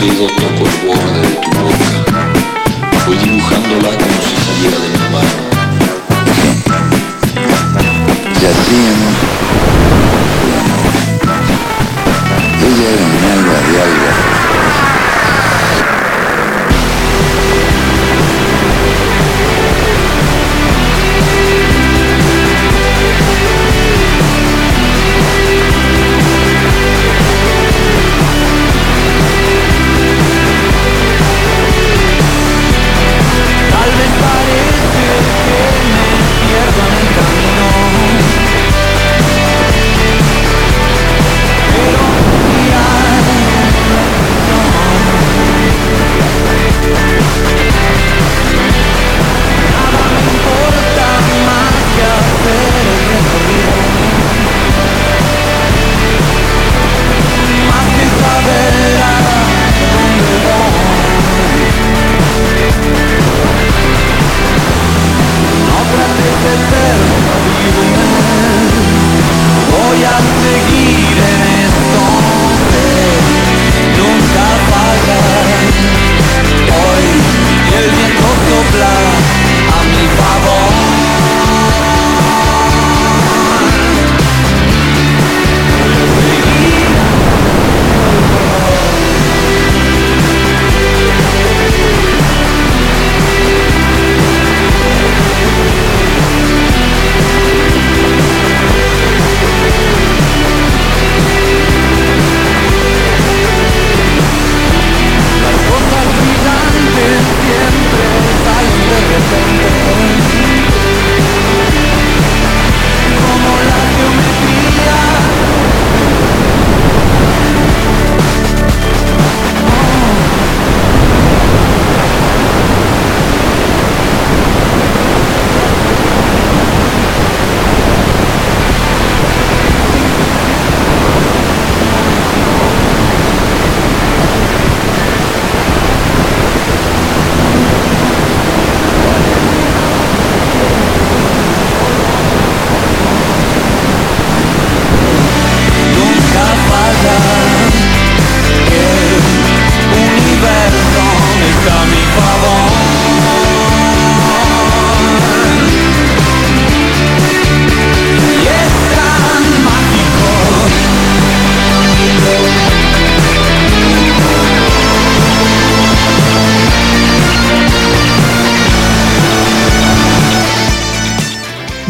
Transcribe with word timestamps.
dedo 0.00 0.39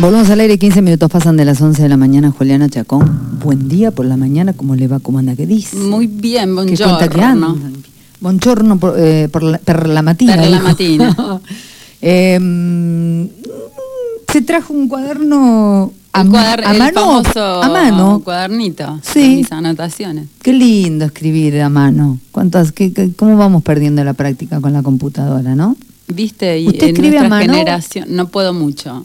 Volvemos 0.01 0.31
al 0.31 0.41
aire, 0.41 0.59
15 0.59 0.81
minutos 0.83 1.11
pasan 1.11 1.37
de 1.37 1.45
las 1.45 1.61
11 1.61 1.83
de 1.83 1.89
la 1.89 1.97
mañana, 1.99 2.31
Juliana 2.31 2.69
Chacón. 2.71 3.39
Buen 3.45 3.69
día 3.69 3.91
por 3.91 4.07
la 4.07 4.17
mañana, 4.17 4.55
¿cómo 4.55 4.75
le 4.75 4.89
va? 4.89 4.99
¿Cómo 4.99 5.19
anda? 5.19 5.37
¿Qué 5.37 5.47
dice? 5.47 5.77
Muy 5.77 6.07
bien, 6.07 6.51
¿Qué 6.51 6.77
cuenta 6.77 7.07
buongiorno. 7.09 7.59
Buongiorno 8.21 8.79
por, 8.79 8.95
eh, 8.99 9.29
por 9.31 9.43
la, 9.43 9.59
per 9.59 9.89
la 9.89 10.01
mattina. 10.03 10.37
Per 10.37 10.43
la 10.51 10.57
dijo. 10.57 10.63
mattina. 10.69 11.41
Em, 12.03 13.29
se 14.33 14.41
trajo 14.41 14.73
un 14.73 14.89
cuaderno 14.89 15.93
a, 16.15 16.25
ma- 16.25 16.31
cuader- 16.57 16.65
a 16.65 16.73
mano. 16.73 17.23
a 17.63 17.69
mano. 17.69 18.21
cuadernito 18.25 18.99
Sí. 19.03 19.21
con 19.21 19.37
mis 19.37 19.53
anotaciones. 19.53 20.27
Qué 20.41 20.55
lindo 20.55 21.05
escribir 21.05 21.61
a 21.61 21.69
mano. 21.69 22.19
¿Cuántas, 22.33 22.73
qué- 22.73 22.95
qué- 22.95 23.13
¿Cómo 23.15 23.37
vamos 23.37 23.63
perdiendo 23.63 24.03
la 24.03 24.15
práctica 24.15 24.63
con 24.63 24.73
la 24.73 24.83
computadora, 24.83 25.55
no? 25.55 25.77
¿Viste? 26.09 26.59
Y 26.59 26.69
¿Usted 26.69 26.85
en 26.85 26.97
escribe 26.97 27.19
a 27.19 27.29
mano? 27.29 27.53
generación 27.53 28.07
no 28.09 28.29
puedo 28.29 28.55
mucho. 28.55 29.05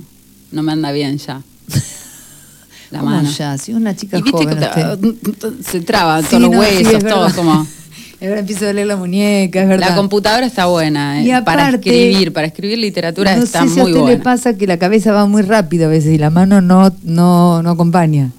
No 0.52 0.64
me 0.64 0.72
anda 0.72 0.92
bien 0.92 1.18
ya. 1.18 1.42
La 2.92 3.00
¿Cómo 3.00 3.12
mano. 3.12 3.30
ya? 3.30 3.58
Si 3.58 3.74
una 3.74 3.96
chica 3.96 4.18
Y 4.18 4.22
viste 4.22 4.44
joven 4.44 4.58
que 4.60 5.08
usted. 5.10 5.54
se 5.66 5.82
traba 5.82 6.22
Sí, 6.22 6.28
todos 6.30 6.42
los 6.44 6.52
no, 6.52 6.64
sí, 6.64 6.70
huesos, 6.84 6.94
es 6.94 7.04
todo 7.06 7.30
como. 7.36 7.68
Ahora 8.22 8.40
empiezo 8.40 8.68
a 8.68 8.74
leer 8.74 8.88
la 8.88 8.96
muñeca, 8.96 9.62
es 9.62 9.68
verdad. 9.68 9.90
La 9.90 9.96
computadora 9.96 10.46
está 10.46 10.68
buena 10.68 11.20
eh, 11.22 11.26
Y 11.26 11.28
para 11.44 11.68
aparte, 11.68 11.76
escribir, 11.90 12.32
para 12.34 12.48
escribir 12.48 12.78
literatura 12.80 13.36
no 13.36 13.44
está 13.44 13.64
sé 13.64 13.70
si 13.70 13.80
a 13.80 13.84
muy 13.84 13.92
usted 13.92 14.00
le 14.02 14.16
buena. 14.16 14.24
pasa 14.24 14.56
que 14.58 14.66
la 14.68 14.78
cabeza 14.78 15.12
va 15.12 15.26
muy 15.26 15.42
rápido 15.42 15.86
a 15.88 15.90
veces 15.90 16.14
y 16.14 16.18
la 16.18 16.30
mano 16.30 16.62
no, 16.62 16.96
no, 17.04 17.62
no 17.62 17.70
acompaña. 17.70 18.32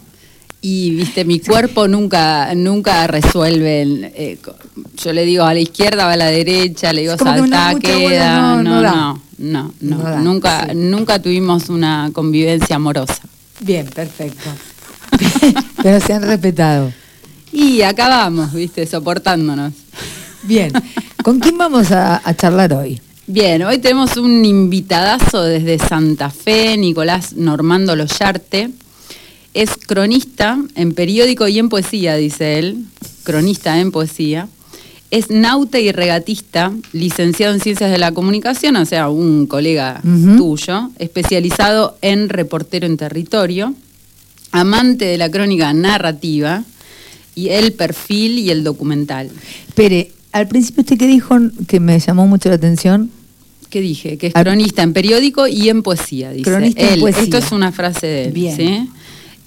Y 0.63 0.93
viste, 0.93 1.25
mi 1.25 1.39
cuerpo 1.41 1.87
nunca, 1.89 2.53
nunca 2.55 3.07
resuelve. 3.07 3.83
el, 3.83 4.05
eh, 4.15 4.39
yo 5.03 5.13
le 5.13 5.25
digo 5.25 5.45
a 5.45 5.55
la 5.55 5.61
izquierda, 5.61 6.07
va 6.07 6.13
a 6.13 6.17
la 6.17 6.27
derecha, 6.27 6.93
le 6.93 7.03
digo 7.03 7.17
como 7.17 7.35
que 7.35 7.41
bola 7.41 7.77
queda. 7.81 8.63
no- 8.63 8.83
no 8.83 9.23
No, 9.39 9.73
no, 9.81 10.19
nunca, 10.21 10.67
sí. 10.71 10.77
nunca 10.77 11.21
tuvimos 11.21 11.69
una 11.69 12.11
convivencia 12.13 12.77
amorosa. 12.77 13.21
Bien, 13.61 13.87
perfecto. 13.87 14.49
Pero 15.83 16.01
se 16.01 16.13
han 16.15 16.23
respetado. 16.23 16.93
Y 17.53 17.83
acá 17.83 18.09
vamos, 18.09 18.53
viste, 18.53 18.87
soportándonos. 18.87 19.73
Bien. 20.43 20.73
¿Con 21.23 21.39
quién 21.41 21.57
vamos 21.59 21.91
a, 21.93 22.21
a 22.25 22.35
charlar 22.35 22.73
hoy? 22.75 23.01
Bien, 23.27 23.63
hoy 23.65 23.79
tenemos 23.79 24.17
un 24.17 24.45
invitadazo 24.45 25.43
desde 25.43 25.79
Santa 25.79 26.31
Fe, 26.31 26.77
Nicolás 26.77 27.33
Normando 27.35 27.97
Loyarte. 27.97 28.71
Es 29.53 29.71
cronista 29.87 30.59
en 30.75 30.93
periódico 30.93 31.49
y 31.49 31.59
en 31.59 31.69
poesía, 31.69 32.15
dice 32.17 32.59
él. 32.59 32.85
Cronista 33.25 33.81
en 33.81 33.91
poesía. 33.91 34.49
Es 35.11 35.31
nauta 35.31 35.79
y 35.79 35.93
regatista, 35.93 36.73
licenciado 36.93 37.55
en 37.55 37.61
Ciencias 37.61 37.91
de 37.91 37.99
la 37.99 38.13
Comunicación, 38.13 38.77
o 38.77 38.85
sea, 38.85 39.09
un 39.09 39.47
colega 39.47 40.01
tuyo, 40.37 40.91
especializado 40.99 41.97
en 42.03 42.29
reportero 42.29 42.87
en 42.87 42.97
territorio, 42.97 43.75
amante 44.51 45.05
de 45.05 45.17
la 45.17 45.31
crónica 45.31 45.73
narrativa 45.73 46.65
y 47.37 47.51
el 47.51 47.73
perfil 47.73 48.39
y 48.39 48.51
el 48.51 48.65
documental. 48.65 49.31
Espere, 49.69 50.11
al 50.33 50.49
principio 50.49 50.83
usted 50.83 50.99
que 50.99 51.07
dijo 51.07 51.37
que 51.69 51.79
me 51.79 51.99
llamó 52.01 52.27
mucho 52.27 52.49
la 52.49 52.57
atención. 52.57 53.11
¿Qué 53.71 53.81
dije? 53.81 54.17
Que 54.17 54.29
es 54.29 54.33
cronista 54.33 54.83
en 54.83 54.93
periódico 54.93 55.47
y 55.47 55.69
en 55.69 55.83
poesía, 55.83 56.31
dice. 56.31 56.51
Cronista 56.51 56.83
en 56.83 56.95
él. 56.95 57.01
poesía. 57.01 57.23
Esto 57.23 57.39
es 57.39 57.53
una 57.53 57.73
frase 57.73 58.07
de 58.07 58.25
él. 58.25 58.33
Bien. 58.33 58.57
¿sí? 58.57 58.89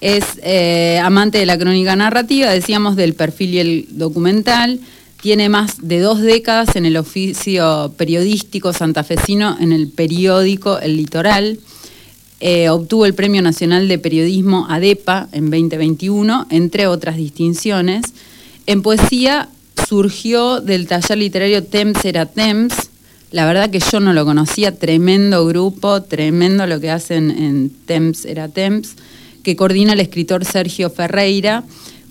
Es 0.00 0.24
eh, 0.42 1.00
amante 1.02 1.38
de 1.38 1.46
la 1.46 1.58
crónica 1.58 1.96
narrativa, 1.96 2.50
decíamos 2.50 2.96
del 2.96 3.14
perfil 3.14 3.54
y 3.54 3.58
el 3.58 3.86
documental. 3.90 4.80
Tiene 5.22 5.50
más 5.50 5.86
de 5.86 6.00
dos 6.00 6.22
décadas 6.22 6.76
en 6.76 6.86
el 6.86 6.96
oficio 6.96 7.92
periodístico 7.98 8.72
santafesino 8.72 9.56
en 9.60 9.72
el 9.72 9.88
periódico 9.88 10.78
El 10.78 10.96
Litoral. 10.96 11.58
Eh, 12.40 12.70
obtuvo 12.70 13.04
el 13.04 13.12
Premio 13.12 13.42
Nacional 13.42 13.86
de 13.86 13.98
Periodismo 13.98 14.66
ADEPA 14.70 15.28
en 15.32 15.50
2021, 15.50 16.46
entre 16.48 16.86
otras 16.86 17.16
distinciones. 17.16 18.02
En 18.64 18.80
poesía, 18.80 19.50
surgió 19.90 20.60
del 20.60 20.86
taller 20.86 21.18
literario 21.18 21.64
Temps 21.64 22.04
era 22.04 22.24
Temps. 22.24 22.90
La 23.30 23.44
verdad 23.44 23.70
que 23.70 23.80
yo 23.80 24.00
no 24.00 24.12
lo 24.12 24.24
conocía, 24.24 24.74
tremendo 24.74 25.44
grupo, 25.46 26.02
tremendo 26.02 26.66
lo 26.66 26.80
que 26.80 26.90
hacen 26.90 27.30
en 27.30 27.70
Temps 27.70 28.24
era 28.24 28.48
Temps, 28.48 28.94
que 29.42 29.56
coordina 29.56 29.92
el 29.92 30.00
escritor 30.00 30.44
Sergio 30.44 30.90
Ferreira. 30.90 31.64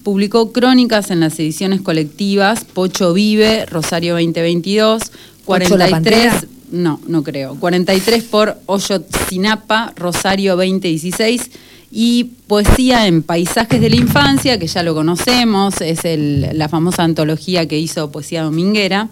Publicó 0.03 0.51
crónicas 0.51 1.11
en 1.11 1.19
las 1.19 1.37
ediciones 1.39 1.81
colectivas 1.81 2.63
Pocho 2.65 3.13
Vive, 3.13 3.65
Rosario 3.65 4.13
2022, 4.13 5.01
¿Pocho 5.45 5.77
la 5.77 5.89
43, 5.89 6.31
Pantera? 6.33 6.47
no, 6.71 6.99
no 7.07 7.23
creo, 7.23 7.55
43 7.59 8.23
por 8.23 8.57
Oyotzinapa, 8.65 9.93
Rosario 9.95 10.55
2016 10.55 11.51
y 11.91 12.25
Poesía 12.47 13.07
en 13.07 13.23
Paisajes 13.23 13.81
de 13.81 13.89
la 13.89 13.95
Infancia, 13.95 14.59
que 14.59 14.67
ya 14.67 14.83
lo 14.83 14.93
conocemos, 14.93 15.81
es 15.81 16.05
el- 16.05 16.47
la 16.53 16.69
famosa 16.69 17.03
antología 17.03 17.67
que 17.67 17.77
hizo 17.79 18.11
Poesía 18.11 18.43
Dominguera, 18.43 19.09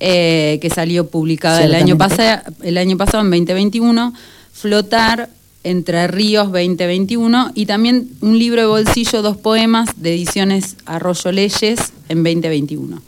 eh, 0.00 0.58
que 0.60 0.68
salió 0.70 1.08
publicada 1.08 1.64
el 1.64 1.74
año, 1.74 1.96
el 2.62 2.76
año 2.78 2.96
pasado, 2.98 3.24
en 3.24 3.30
2021, 3.30 4.12
Flotar 4.52 5.30
Entre 5.64 6.06
Ríos 6.06 6.52
2021, 6.52 7.52
y 7.54 7.66
también 7.66 8.10
un 8.20 8.38
libro 8.38 8.60
de 8.60 8.66
bolsillo, 8.66 9.22
dos 9.22 9.36
poemas 9.36 9.90
de 9.96 10.14
ediciones 10.14 10.76
Arroyo 10.86 11.32
Leyes 11.32 11.92
en 12.08 12.22
2021. 12.22 13.02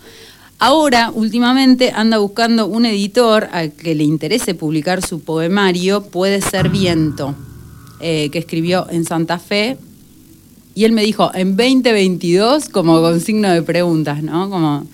Ahora, 0.58 1.10
últimamente, 1.14 1.92
anda 1.94 2.16
buscando 2.16 2.66
un 2.66 2.86
editor 2.86 3.48
al 3.52 3.72
que 3.72 3.94
le 3.94 4.04
interese 4.04 4.54
publicar 4.54 5.06
su 5.06 5.20
poemario, 5.20 6.04
Puede 6.04 6.40
ser 6.40 6.70
Viento, 6.70 7.34
eh, 8.00 8.30
que 8.30 8.38
escribió 8.38 8.86
en 8.90 9.04
Santa 9.04 9.38
Fe. 9.38 9.76
Y 10.74 10.84
él 10.84 10.92
me 10.92 11.02
dijo, 11.02 11.30
en 11.34 11.56
2022, 11.56 12.70
como 12.70 13.02
con 13.02 13.20
signo 13.20 13.50
de 13.50 13.62
preguntas, 13.62 14.22
¿no? 14.22 14.48
Como, 14.48 14.86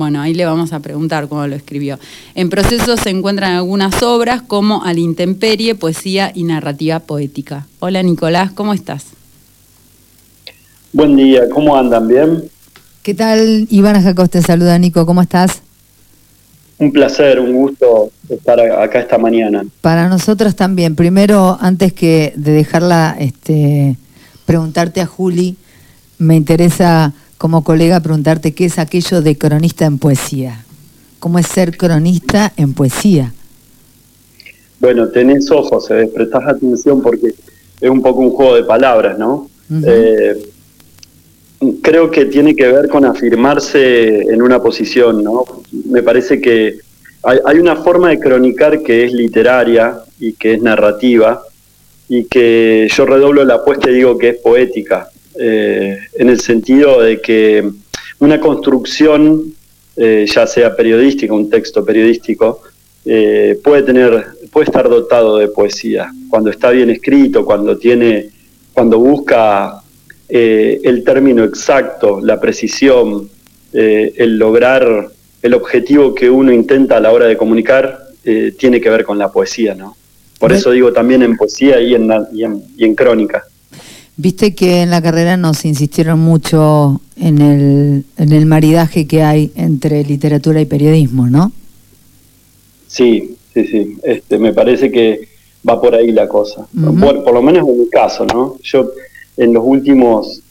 bueno, 0.00 0.20
ahí 0.22 0.32
le 0.32 0.46
vamos 0.46 0.72
a 0.72 0.80
preguntar 0.80 1.28
cómo 1.28 1.46
lo 1.46 1.54
escribió. 1.54 1.98
En 2.34 2.48
proceso 2.48 2.96
se 2.96 3.10
encuentran 3.10 3.52
algunas 3.52 4.02
obras 4.02 4.40
como 4.40 4.82
Al 4.82 4.98
Intemperie, 4.98 5.74
Poesía 5.74 6.32
y 6.34 6.44
Narrativa 6.44 7.00
Poética. 7.00 7.66
Hola 7.80 8.02
Nicolás, 8.02 8.50
¿cómo 8.52 8.72
estás? 8.72 9.04
Buen 10.94 11.16
día, 11.16 11.42
¿cómo 11.50 11.76
andan? 11.76 12.08
¿Bien? 12.08 12.44
¿Qué 13.02 13.12
tal? 13.14 13.66
Ivana 13.70 14.00
Jacos 14.00 14.30
te 14.30 14.40
saluda, 14.40 14.78
Nico. 14.78 15.04
¿Cómo 15.04 15.20
estás? 15.22 15.60
Un 16.78 16.92
placer, 16.92 17.38
un 17.38 17.52
gusto 17.52 18.10
estar 18.28 18.58
a- 18.58 18.82
acá 18.82 19.00
esta 19.00 19.18
mañana. 19.18 19.64
Para 19.82 20.08
nosotros 20.08 20.56
también. 20.56 20.96
Primero, 20.96 21.58
antes 21.60 21.92
que 21.92 22.32
de 22.36 22.52
dejarla 22.52 23.16
este, 23.20 23.96
preguntarte 24.46 25.02
a 25.02 25.06
Juli, 25.06 25.56
me 26.18 26.36
interesa 26.36 27.12
como 27.40 27.64
colega 27.64 28.00
preguntarte 28.00 28.52
qué 28.52 28.66
es 28.66 28.78
aquello 28.78 29.22
de 29.22 29.38
cronista 29.38 29.86
en 29.86 29.96
poesía. 29.96 30.62
¿Cómo 31.20 31.38
es 31.38 31.46
ser 31.46 31.74
cronista 31.74 32.52
en 32.58 32.74
poesía? 32.74 33.32
Bueno, 34.78 35.08
tenés 35.08 35.50
ojos, 35.50 35.90
eh, 35.90 36.10
prestás 36.14 36.46
atención 36.46 37.00
porque 37.00 37.28
es 37.80 37.90
un 37.90 38.02
poco 38.02 38.20
un 38.20 38.32
juego 38.32 38.56
de 38.56 38.64
palabras, 38.64 39.18
¿no? 39.18 39.48
Eh, 39.86 40.50
creo 41.80 42.10
que 42.10 42.26
tiene 42.26 42.54
que 42.54 42.68
ver 42.68 42.90
con 42.90 43.06
afirmarse 43.06 44.20
en 44.20 44.42
una 44.42 44.60
posición, 44.60 45.24
¿no? 45.24 45.44
Me 45.86 46.02
parece 46.02 46.42
que 46.42 46.76
hay, 47.22 47.38
hay 47.46 47.58
una 47.58 47.76
forma 47.76 48.10
de 48.10 48.20
cronicar 48.20 48.82
que 48.82 49.06
es 49.06 49.14
literaria 49.14 49.98
y 50.18 50.34
que 50.34 50.52
es 50.52 50.62
narrativa 50.62 51.40
y 52.06 52.24
que 52.24 52.86
yo 52.94 53.06
redoblo 53.06 53.46
la 53.46 53.54
apuesta 53.54 53.90
y 53.90 53.94
digo 53.94 54.18
que 54.18 54.28
es 54.28 54.36
poética, 54.36 55.08
eh, 55.38 55.98
en 56.14 56.28
el 56.28 56.40
sentido 56.40 57.00
de 57.00 57.20
que 57.20 57.70
una 58.20 58.38
construcción, 58.38 59.54
eh, 59.96 60.26
ya 60.28 60.46
sea 60.46 60.76
periodística, 60.76 61.32
un 61.32 61.50
texto 61.50 61.84
periodístico, 61.84 62.62
eh, 63.04 63.58
puede 63.64 63.82
tener, 63.82 64.26
puede 64.52 64.66
estar 64.66 64.88
dotado 64.88 65.38
de 65.38 65.48
poesía, 65.48 66.12
cuando 66.28 66.50
está 66.50 66.70
bien 66.70 66.90
escrito, 66.90 67.44
cuando 67.44 67.78
tiene, 67.78 68.28
cuando 68.74 68.98
busca 68.98 69.80
eh, 70.28 70.80
el 70.84 71.02
término 71.02 71.44
exacto, 71.44 72.20
la 72.20 72.38
precisión, 72.40 73.28
el 73.72 74.36
lograr 74.36 75.10
el 75.42 75.54
objetivo 75.54 76.12
que 76.12 76.28
uno 76.28 76.52
intenta 76.52 76.96
a 76.96 77.00
la 77.00 77.12
hora 77.12 77.26
de 77.26 77.36
comunicar, 77.36 78.00
tiene 78.58 78.80
que 78.80 78.90
ver 78.90 79.04
con 79.04 79.16
la 79.16 79.30
poesía, 79.30 79.76
¿no? 79.76 79.96
Por 80.40 80.52
eso 80.52 80.72
digo 80.72 80.92
también 80.92 81.22
en 81.22 81.36
poesía 81.36 81.80
y 81.80 81.94
en, 81.94 82.10
y 82.32 82.42
en, 82.42 82.64
y 82.76 82.84
en 82.84 82.94
crónica. 82.96 83.44
Viste 84.16 84.54
que 84.54 84.82
en 84.82 84.90
la 84.90 85.00
carrera 85.00 85.36
nos 85.36 85.64
insistieron 85.64 86.20
mucho 86.20 87.00
en 87.16 87.40
el, 87.40 88.04
en 88.18 88.32
el 88.32 88.46
maridaje 88.46 89.06
que 89.06 89.22
hay 89.22 89.50
entre 89.54 90.04
literatura 90.04 90.60
y 90.60 90.66
periodismo, 90.66 91.28
¿no? 91.28 91.52
Sí, 92.86 93.36
sí, 93.54 93.64
sí. 93.66 93.96
Este, 94.02 94.38
me 94.38 94.52
parece 94.52 94.90
que 94.90 95.28
va 95.66 95.80
por 95.80 95.94
ahí 95.94 96.12
la 96.12 96.28
cosa. 96.28 96.66
Por, 97.00 97.24
por 97.24 97.34
lo 97.34 97.42
menos 97.42 97.66
en 97.68 97.78
mi 97.78 97.88
caso, 97.88 98.26
¿no? 98.26 98.56
Yo 98.62 98.90
en 99.36 99.54
los 99.54 99.62
últimos, 99.64 100.42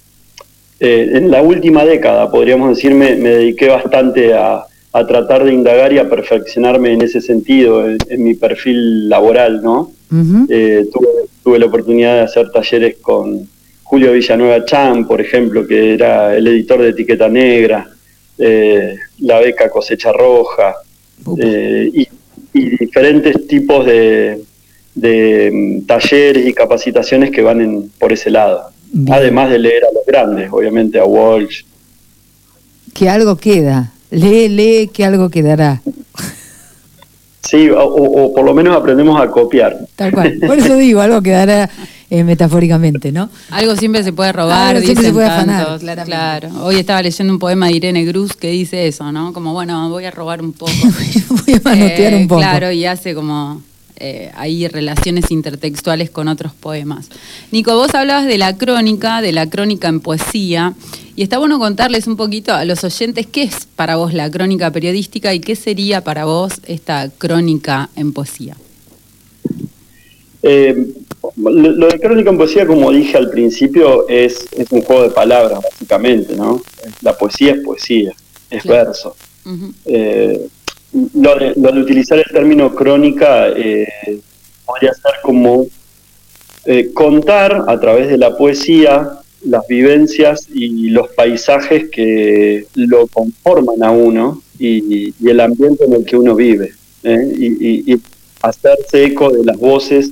eh, 0.79 1.11
en 1.13 1.29
la 1.29 1.41
última 1.41 1.85
década, 1.85 2.31
podríamos 2.31 2.75
decir, 2.75 2.95
me, 2.95 3.15
me 3.15 3.29
dediqué 3.29 3.67
bastante 3.67 4.33
a, 4.33 4.65
a 4.93 5.05
tratar 5.05 5.43
de 5.43 5.53
indagar 5.53 5.93
y 5.93 5.99
a 5.99 6.09
perfeccionarme 6.09 6.93
en 6.93 7.03
ese 7.03 7.21
sentido, 7.21 7.87
en, 7.87 7.97
en 8.09 8.23
mi 8.23 8.33
perfil 8.33 9.09
laboral, 9.09 9.61
¿no? 9.61 9.91
Eh, 10.11 10.87
tuve, 10.91 11.07
tuve 11.43 11.59
la 11.59 11.65
oportunidad 11.67 12.15
de 12.15 12.21
hacer 12.21 12.49
talleres 12.51 12.97
con 13.01 13.47
Julio 13.83 14.13
Villanueva 14.13 14.65
Chan, 14.65 15.07
por 15.07 15.19
ejemplo, 15.21 15.65
que 15.65 15.93
era 15.93 16.35
el 16.35 16.47
editor 16.47 16.81
de 16.81 16.89
Etiqueta 16.89 17.27
Negra, 17.27 17.89
eh, 18.37 18.95
la 19.19 19.39
beca 19.39 19.69
Cosecha 19.69 20.11
Roja, 20.11 20.75
eh, 21.37 21.89
y, 21.93 22.07
y 22.53 22.77
diferentes 22.77 23.47
tipos 23.47 23.85
de, 23.85 24.41
de, 24.95 25.51
mm, 25.51 25.85
talleres 25.85 26.47
y 26.47 26.53
capacitaciones 26.53 27.31
que 27.31 27.41
van 27.41 27.61
en, 27.61 27.89
por 27.99 28.13
ese 28.13 28.29
lado. 28.29 28.69
Bien. 28.91 29.13
Además 29.13 29.49
de 29.49 29.59
leer 29.59 29.83
a 29.85 29.93
los 29.93 30.05
grandes, 30.05 30.49
obviamente 30.51 30.99
a 30.99 31.05
Walsh. 31.05 31.63
Que 32.93 33.09
algo 33.09 33.35
queda. 33.37 33.91
Lee, 34.11 34.49
lee, 34.49 34.89
que 34.91 35.05
algo 35.05 35.29
quedará. 35.29 35.81
Sí, 37.49 37.69
o, 37.69 37.83
o- 37.83 38.33
por 38.33 38.43
lo 38.45 38.53
menos 38.53 38.75
aprendemos 38.75 39.19
a 39.19 39.27
copiar. 39.29 39.77
Tal 39.95 40.11
cual. 40.11 40.37
Por 40.45 40.57
eso 40.59 40.75
digo, 40.75 41.01
algo 41.01 41.21
quedará 41.21 41.69
eh, 42.11 42.23
metafóricamente, 42.23 43.11
¿no? 43.11 43.29
Algo 43.51 43.75
siempre 43.75 44.03
se 44.03 44.13
puede 44.13 44.31
robar, 44.31 44.75
Algo 44.75 44.81
siempre 44.81 45.03
dicen 45.03 45.05
se 45.05 45.13
puede 45.13 45.27
afanar, 45.27 45.79
tantos. 45.79 46.05
Claro. 46.05 46.49
Hoy 46.63 46.75
estaba 46.77 47.01
leyendo 47.01 47.33
un 47.33 47.39
poema 47.39 47.67
de 47.67 47.73
Irene 47.73 48.05
Cruz 48.07 48.33
que 48.35 48.49
dice 48.49 48.87
eso, 48.87 49.11
¿no? 49.11 49.33
Como, 49.33 49.53
bueno, 49.53 49.89
voy 49.89 50.05
a 50.05 50.11
robar 50.11 50.41
un 50.41 50.53
poco. 50.53 50.71
Voy 51.29 51.53
a 51.55 51.61
manotear 51.63 52.13
Eh, 52.13 52.17
un 52.17 52.27
poco. 52.27 52.41
Claro, 52.41 52.71
y 52.71 52.85
hace 52.85 53.13
como 53.15 53.61
eh, 53.99 54.31
ahí 54.35 54.67
relaciones 54.67 55.31
intertextuales 55.31 56.09
con 56.09 56.27
otros 56.27 56.53
poemas. 56.53 57.09
Nico, 57.51 57.75
vos 57.75 57.93
hablabas 57.95 58.25
de 58.25 58.37
la 58.37 58.57
crónica, 58.57 59.21
de 59.21 59.31
la 59.31 59.49
crónica 59.49 59.87
en 59.87 59.99
poesía, 59.99 60.73
y 61.15 61.23
está 61.23 61.37
bueno 61.37 61.59
contarles 61.59 62.07
un 62.07 62.15
poquito 62.15 62.53
a 62.53 62.65
los 62.65 62.83
oyentes 62.83 63.27
qué 63.27 63.43
es 63.43 63.67
para 63.75 63.97
vos 63.97 64.13
la 64.13 64.31
crónica 64.31 64.71
periodística 64.71 65.33
y 65.33 65.39
qué 65.39 65.55
sería 65.55 66.01
para 66.01 66.25
vos 66.25 66.53
esta 66.65 67.09
crónica 67.17 67.89
en 67.95 68.13
poesía. 68.13 68.55
Eh, 70.41 70.93
lo, 71.35 71.87
de 71.87 71.99
crónica 71.99 72.29
en 72.29 72.37
poesía, 72.37 72.65
como 72.65 72.91
dije 72.91 73.17
al 73.17 73.29
principio, 73.29 74.07
es, 74.07 74.47
es 74.51 74.71
un 74.71 74.81
juego 74.81 75.03
de 75.03 75.09
palabras, 75.09 75.59
básicamente, 75.61 76.35
¿no? 76.35 76.61
La 77.01 77.17
poesía 77.17 77.53
es 77.53 77.59
poesía, 77.59 78.13
es 78.49 78.63
Claro. 78.63 78.85
verso. 78.85 79.15
Eh, 79.85 80.47
lo, 81.13 81.35
de, 81.35 81.53
lo 81.55 81.71
de 81.71 81.81
utilizar 81.81 82.17
el 82.17 82.25
término 82.31 82.73
crónica 82.73 83.49
eh, 83.49 83.87
podría 84.65 84.93
ser 84.93 85.13
como 85.21 85.67
eh, 86.65 86.91
contar 86.93 87.65
a 87.67 87.79
través 87.79 88.09
de 88.09 88.17
la 88.17 88.35
poesía 88.35 89.09
las 89.45 89.65
vivencias 89.67 90.47
y 90.53 90.89
los 90.89 91.07
paisajes 91.09 91.89
que 91.89 92.65
lo 92.75 93.07
conforman 93.07 93.81
a 93.83 93.91
uno 93.91 94.41
y, 94.59 95.13
y 95.19 95.29
el 95.29 95.39
ambiente 95.39 95.85
en 95.85 95.93
el 95.93 96.05
que 96.05 96.17
uno 96.17 96.35
vive. 96.35 96.73
¿eh? 97.03 97.33
Y, 97.37 97.45
y- 97.67 97.93
y 97.93 98.01
hacerse 98.41 99.03
eco 99.05 99.29
de 99.31 99.43
las 99.45 99.57
voces 99.57 100.11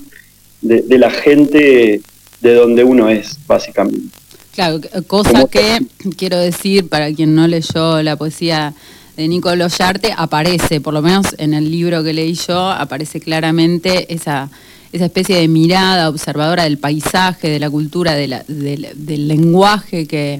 de, 0.62 0.82
de 0.82 0.98
la 0.98 1.10
gente 1.10 2.02
de 2.42 2.54
donde 2.54 2.84
uno 2.84 3.10
es, 3.10 3.38
básicamente. 3.48 4.08
Claro, 4.54 4.80
cosa 5.08 5.46
que 5.48 5.80
quiero 6.18 6.38
decir 6.40 6.88
para 6.90 7.12
quien 7.14 7.36
no 7.36 7.48
leyó 7.48 8.02
la 8.02 8.16
poesía 8.16 8.74
de 9.18 9.28
Nico 9.28 9.54
Loyarte, 9.56 10.14
aparece, 10.16 10.80
por 10.80 10.94
lo 10.94 11.02
menos 11.02 11.26
en 11.40 11.54
el 11.54 11.70
libro 11.72 12.04
que 12.04 12.14
leí 12.14 12.34
yo, 12.36 12.70
aparece 12.70 13.20
claramente 13.20 14.14
esa, 14.14 14.50
esa 14.92 15.06
especie 15.06 15.38
de 15.38 15.48
mirada 15.48 16.08
observadora 16.08 16.64
del 16.64 16.78
paisaje, 16.78 17.50
de 17.50 17.60
la 17.60 17.70
cultura, 17.70 18.14
de 18.14 18.28
la- 18.28 18.44
del, 18.48 18.88
del 18.96 19.28
lenguaje 19.28 20.06
que, 20.06 20.40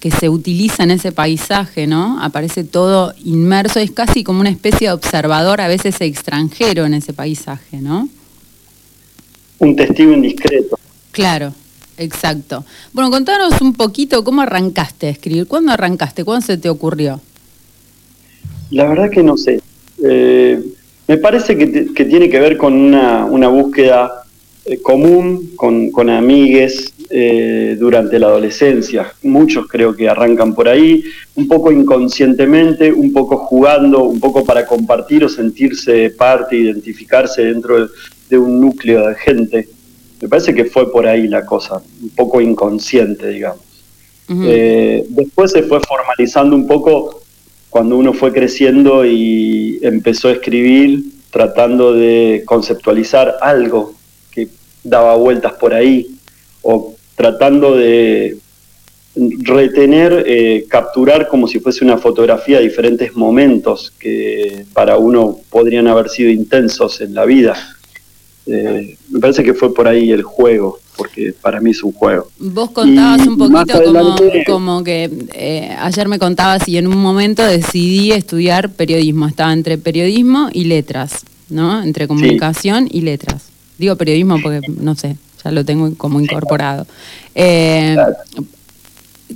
que 0.00 0.10
se 0.10 0.28
utiliza 0.28 0.82
en 0.82 0.90
ese 0.90 1.12
paisaje, 1.12 1.86
¿no? 1.86 2.22
Aparece 2.22 2.62
todo 2.62 3.14
inmerso, 3.24 3.80
es 3.80 3.90
casi 3.90 4.22
como 4.22 4.40
una 4.40 4.50
especie 4.50 4.88
de 4.88 4.92
observador, 4.92 5.62
a 5.62 5.68
veces 5.68 5.98
extranjero 6.02 6.84
en 6.84 6.92
ese 6.94 7.14
paisaje, 7.14 7.78
¿no? 7.80 8.08
Un 9.60 9.76
testigo 9.76 10.12
indiscreto. 10.12 10.78
Claro, 11.10 11.54
exacto. 11.96 12.66
Bueno, 12.92 13.10
contanos 13.10 13.60
un 13.62 13.72
poquito 13.72 14.22
cómo 14.24 14.42
arrancaste 14.42 15.06
a 15.06 15.10
escribir. 15.10 15.46
¿Cuándo 15.46 15.72
arrancaste? 15.72 16.22
¿Cuándo 16.24 16.44
se 16.44 16.58
te 16.58 16.68
ocurrió? 16.68 17.20
La 18.70 18.86
verdad 18.86 19.10
que 19.10 19.22
no 19.22 19.36
sé. 19.36 19.60
Eh, 20.02 20.60
me 21.06 21.18
parece 21.18 21.56
que, 21.56 21.66
te- 21.66 21.92
que 21.94 22.04
tiene 22.04 22.28
que 22.28 22.40
ver 22.40 22.56
con 22.56 22.74
una, 22.74 23.24
una 23.24 23.48
búsqueda 23.48 24.24
eh, 24.64 24.78
común, 24.80 25.50
con, 25.56 25.90
con 25.90 26.08
amigues 26.08 26.92
eh, 27.10 27.76
durante 27.78 28.18
la 28.18 28.28
adolescencia. 28.28 29.12
Muchos 29.22 29.66
creo 29.68 29.94
que 29.94 30.08
arrancan 30.08 30.54
por 30.54 30.68
ahí, 30.68 31.04
un 31.36 31.46
poco 31.46 31.70
inconscientemente, 31.70 32.92
un 32.92 33.12
poco 33.12 33.36
jugando, 33.36 34.04
un 34.04 34.18
poco 34.18 34.44
para 34.44 34.64
compartir 34.66 35.24
o 35.24 35.28
sentirse 35.28 36.10
parte, 36.10 36.56
identificarse 36.56 37.44
dentro 37.44 37.80
de, 37.86 37.92
de 38.30 38.38
un 38.38 38.60
núcleo 38.60 39.06
de 39.08 39.14
gente. 39.16 39.68
Me 40.20 40.28
parece 40.28 40.54
que 40.54 40.64
fue 40.64 40.90
por 40.90 41.06
ahí 41.06 41.28
la 41.28 41.44
cosa, 41.44 41.82
un 42.02 42.08
poco 42.10 42.40
inconsciente, 42.40 43.28
digamos. 43.28 43.60
Eh, 44.26 45.04
después 45.10 45.52
se 45.52 45.64
fue 45.64 45.80
formalizando 45.80 46.56
un 46.56 46.66
poco 46.66 47.20
cuando 47.74 47.96
uno 47.96 48.12
fue 48.12 48.32
creciendo 48.32 49.04
y 49.04 49.80
empezó 49.82 50.28
a 50.28 50.32
escribir 50.34 51.06
tratando 51.32 51.92
de 51.92 52.44
conceptualizar 52.46 53.34
algo 53.40 53.96
que 54.30 54.46
daba 54.84 55.16
vueltas 55.16 55.54
por 55.54 55.74
ahí 55.74 56.06
o 56.62 56.94
tratando 57.16 57.74
de 57.76 58.36
retener, 59.16 60.22
eh, 60.24 60.66
capturar 60.68 61.26
como 61.26 61.48
si 61.48 61.58
fuese 61.58 61.84
una 61.84 61.98
fotografía 61.98 62.60
diferentes 62.60 63.16
momentos 63.16 63.92
que 63.98 64.66
para 64.72 64.96
uno 64.96 65.40
podrían 65.50 65.88
haber 65.88 66.10
sido 66.10 66.30
intensos 66.30 67.00
en 67.00 67.12
la 67.12 67.24
vida. 67.24 67.56
Eh, 68.46 68.96
me 69.10 69.18
parece 69.18 69.42
que 69.42 69.52
fue 69.52 69.74
por 69.74 69.88
ahí 69.88 70.12
el 70.12 70.22
juego, 70.22 70.78
porque 70.96 71.32
para 71.40 71.60
mí 71.60 71.70
es 71.70 71.82
un 71.82 71.92
juego. 71.92 72.28
Vos 72.38 72.70
contabas 72.70 73.24
Y 73.24 73.28
un 73.28 73.36
poquito 73.38 73.82
como, 73.82 73.98
adelante- 74.00 74.44
como 74.46 74.84
que 74.84 75.10
eh, 75.34 75.74
ayer 75.80 76.08
me 76.08 76.18
contabas 76.18 76.68
y 76.68 76.76
en 76.78 76.86
un 76.86 76.98
momento 76.98 77.42
decidí 77.44 78.12
estudiar 78.12 78.70
periodismo. 78.70 79.26
Estaba 79.26 79.52
entre 79.52 79.78
periodismo 79.78 80.48
y 80.52 80.64
letras, 80.64 81.24
¿no? 81.48 81.82
Entre 81.82 82.06
comunicación 82.08 82.88
y 82.90 83.00
letras. 83.02 83.44
Digo 83.78 83.96
periodismo 83.96 84.38
porque, 84.42 84.60
no 84.68 84.94
sé, 84.94 85.16
ya 85.44 85.50
lo 85.50 85.64
tengo 85.64 85.92
como 85.96 86.20
incorporado. 86.20 86.86
Eh, 87.34 87.96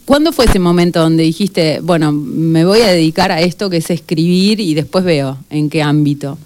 ¿Cuándo 0.04 0.32
fue 0.32 0.44
ese 0.44 0.58
momento 0.58 1.00
donde 1.00 1.22
dijiste, 1.22 1.80
bueno, 1.82 2.12
me 2.12 2.64
voy 2.64 2.80
a 2.80 2.88
dedicar 2.88 3.32
a 3.32 3.40
esto 3.40 3.68
que 3.68 3.78
es 3.78 3.90
escribir 3.90 4.60
y 4.60 4.74
después 4.74 5.04
veo 5.04 5.38
en 5.50 5.68
qué 5.70 5.82
ámbito? 5.82 6.38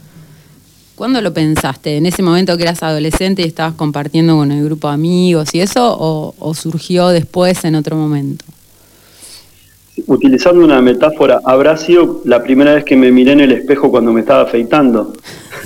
¿Cuándo 1.03 1.21
lo 1.21 1.35
pensaste? 1.35 1.97
¿En 1.97 2.07
ese 2.07 2.23
momento 2.23 2.57
que 2.57 2.63
eras 2.63 2.81
adolescente 2.85 3.43
y 3.43 3.47
estabas 3.47 3.75
compartiendo 3.75 4.37
con 4.37 4.53
el 4.53 4.65
grupo 4.65 4.87
de 4.87 4.95
amigos 4.95 5.53
y 5.53 5.59
eso? 5.59 5.97
¿O, 5.99 6.55
surgió 6.55 7.09
después 7.09 7.65
en 7.65 7.75
otro 7.75 7.97
momento? 7.97 8.45
Utilizando 10.07 10.65
una 10.65 10.81
metáfora, 10.81 11.41
habrá 11.43 11.77
sido 11.77 12.23
la 12.25 12.41
primera 12.41 12.75
vez 12.75 12.85
que 12.85 12.95
me 12.95 13.11
miré 13.11 13.33
en 13.33 13.41
el 13.41 13.51
espejo 13.51 13.91
cuando 13.91 14.13
me 14.13 14.21
estaba 14.21 14.43
afeitando. 14.43 15.13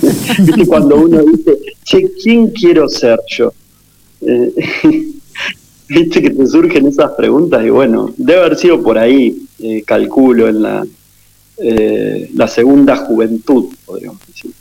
¿Viste 0.39 0.65
cuando 0.65 0.95
uno 0.95 1.21
dice, 1.21 1.55
che, 1.83 2.11
¿quién 2.19 2.47
quiero 2.47 2.89
ser 2.89 3.19
yo? 3.27 3.53
Eh, 4.21 4.51
Viste 5.87 6.19
que 6.19 6.31
te 6.31 6.47
surgen 6.47 6.87
esas 6.87 7.11
preguntas 7.11 7.63
y 7.63 7.69
bueno, 7.69 8.11
debe 8.17 8.39
haber 8.39 8.55
sido 8.55 8.81
por 8.81 8.97
ahí, 8.97 9.37
eh, 9.59 9.83
calculo, 9.85 10.47
en 10.47 10.89
eh, 11.59 12.31
la 12.33 12.47
segunda 12.47 12.95
juventud, 12.95 13.65
podríamos 13.85 14.19
decir. 14.25 14.51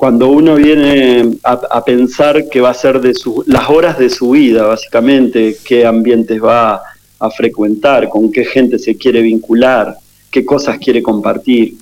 Cuando 0.00 0.28
uno 0.28 0.54
viene 0.54 1.36
a, 1.44 1.52
a 1.52 1.84
pensar 1.84 2.48
que 2.48 2.58
va 2.62 2.70
a 2.70 2.74
ser 2.74 3.02
de 3.02 3.12
su, 3.12 3.44
las 3.46 3.68
horas 3.68 3.98
de 3.98 4.08
su 4.08 4.30
vida, 4.30 4.66
básicamente, 4.66 5.58
qué 5.62 5.84
ambientes 5.84 6.42
va 6.42 6.80
a 7.18 7.30
frecuentar, 7.30 8.08
con 8.08 8.32
qué 8.32 8.46
gente 8.46 8.78
se 8.78 8.96
quiere 8.96 9.20
vincular, 9.20 9.94
qué 10.30 10.42
cosas 10.42 10.78
quiere 10.78 11.02
compartir. 11.02 11.76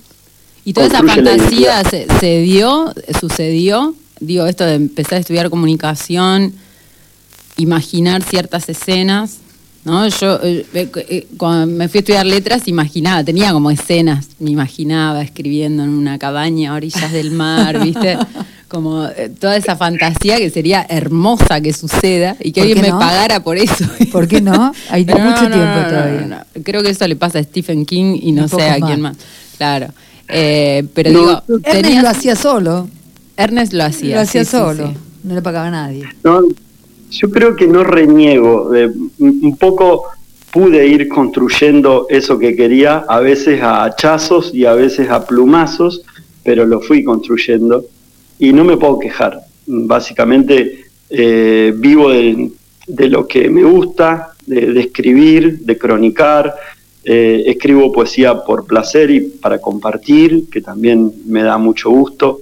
¿Y 0.65 0.73
toda 0.73 0.87
esa 0.87 1.01
fantasía 1.01 1.81
se, 1.85 2.07
se 2.19 2.41
dio, 2.41 2.93
sucedió? 3.17 3.95
Digo, 4.19 4.47
esto 4.47 4.65
de 4.65 4.73
empezar 4.73 5.13
a 5.13 5.21
estudiar 5.21 5.49
comunicación, 5.49 6.51
imaginar 7.55 8.21
ciertas 8.21 8.67
escenas, 8.67 9.37
¿no? 9.89 10.07
Yo 10.07 10.39
eh, 10.43 10.65
eh, 10.73 11.27
cuando 11.37 11.67
me 11.67 11.87
fui 11.89 11.97
a 11.97 12.01
estudiar 12.01 12.25
letras 12.25 12.67
imaginaba, 12.67 13.23
tenía 13.23 13.51
como 13.51 13.71
escenas, 13.71 14.29
me 14.39 14.51
imaginaba 14.51 15.21
escribiendo 15.21 15.83
en 15.83 15.89
una 15.89 16.17
cabaña 16.19 16.71
a 16.71 16.75
orillas 16.75 17.11
del 17.11 17.31
mar, 17.31 17.79
¿viste? 17.83 18.17
Como 18.67 19.05
eh, 19.07 19.31
toda 19.39 19.57
esa 19.57 19.75
fantasía 19.75 20.37
que 20.37 20.49
sería 20.51 20.85
hermosa 20.87 21.59
que 21.59 21.73
suceda 21.73 22.35
y 22.39 22.51
que 22.51 22.61
¿Por 22.61 22.67
alguien 22.69 22.81
me 22.85 22.91
pagara 22.99 23.41
por 23.41 23.57
eso. 23.57 23.83
¿Por 24.11 24.27
qué 24.27 24.41
no? 24.41 24.71
Hay 24.91 25.05
mucho 25.05 25.17
no, 25.17 25.49
no, 25.49 25.55
tiempo 25.55 25.89
todavía. 25.89 26.21
no, 26.21 26.27
no. 26.27 26.63
Creo 26.63 26.83
que 26.83 26.89
eso 26.91 27.07
le 27.07 27.15
pasa 27.15 27.39
a 27.39 27.43
Stephen 27.43 27.85
King 27.85 28.17
y 28.21 28.31
no 28.31 28.47
sé 28.47 28.61
a 28.69 28.75
quién 28.75 29.01
más. 29.01 29.15
más. 29.15 29.25
Claro. 29.57 29.87
Eh, 30.27 30.85
pero 30.93 31.09
No, 31.11 31.19
digo, 31.19 31.43
Ernest 31.63 31.71
tenías- 31.81 32.03
lo 32.03 32.09
hacía 32.09 32.35
solo. 32.35 32.89
Ernest 33.37 33.73
lo 33.73 33.83
hacía. 33.85 34.15
lo 34.17 34.21
hacía 34.21 34.45
sí, 34.45 34.51
sí, 34.51 34.57
solo. 34.57 34.87
sí. 34.89 34.93
No 35.23 35.33
le 35.33 35.41
pagaba 35.41 35.67
a 35.67 35.71
nadie. 35.71 36.05
No, 36.23 36.41
yo 37.09 37.29
creo 37.29 37.55
que 37.55 37.67
no 37.67 37.83
reniego. 37.83 38.73
eh, 38.75 38.91
un 39.19 39.57
poco 39.57 40.03
pude 40.51 40.87
ir 40.87 41.07
construyendo 41.07 42.07
eso 42.09 42.39
que 42.39 42.55
quería, 42.55 43.05
a 43.07 43.19
veces 43.19 43.61
a 43.61 43.83
hachazos 43.83 44.53
y 44.53 44.65
a 44.65 44.73
veces 44.73 45.09
a 45.09 45.25
plumazos, 45.25 46.01
pero 46.43 46.65
lo 46.65 46.81
fui 46.81 47.03
construyendo 47.03 47.85
y 48.39 48.51
no 48.53 48.63
me 48.63 48.77
puedo 48.77 48.99
quejar. 48.99 49.39
Básicamente 49.67 50.85
eh, 51.09 51.73
vivo 51.75 52.09
de, 52.09 52.51
lo 53.09 53.27
que 53.27 53.49
me 53.49 53.63
gusta, 53.63 54.33
de, 54.45 54.79
escribir, 54.79 55.59
de 55.59 55.77
cronicar. 55.77 56.55
eh, 57.03 57.43
escribo 57.47 57.91
poesía 57.91 58.43
por 58.43 58.65
placer 58.65 59.09
y 59.09 59.21
para 59.21 59.59
compartir, 59.59 60.49
que 60.51 60.61
también 60.61 61.11
me 61.25 61.43
da 61.43 61.57
mucho 61.57 61.89
gusto 61.89 62.41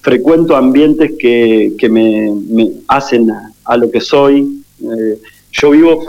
frecuento 0.00 0.56
ambientes 0.56 1.12
que, 1.16 1.74
que 1.78 1.88
me 1.88 2.32
hacen 2.88 3.30
a, 3.64 3.76
lo 3.76 3.90
que 3.90 4.00
soy. 4.00 4.62
Eh, 4.80 5.18
yo 5.52 5.70
vivo, 5.70 6.04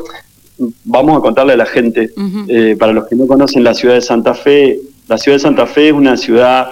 vamos 0.84 1.18
a 1.18 1.22
contarle 1.22 1.54
a 1.54 1.58
la 1.58 1.66
gente, 1.66 2.12
eh, 2.48 2.76
para 2.78 2.94
los 2.94 3.08
que 3.08 3.16
no 3.16 3.28
conocen 3.28 3.64
la 3.64 3.74
ciudad 3.74 3.96
de 3.96 4.02
Santa 4.02 4.34
Fe, 4.34 4.80
la 5.08 5.18
ciudad 5.18 5.36
de 5.36 5.42
Santa 5.42 5.66
Fe 5.66 5.90
es 5.90 5.94
una 5.94 6.16
ciudad 6.16 6.70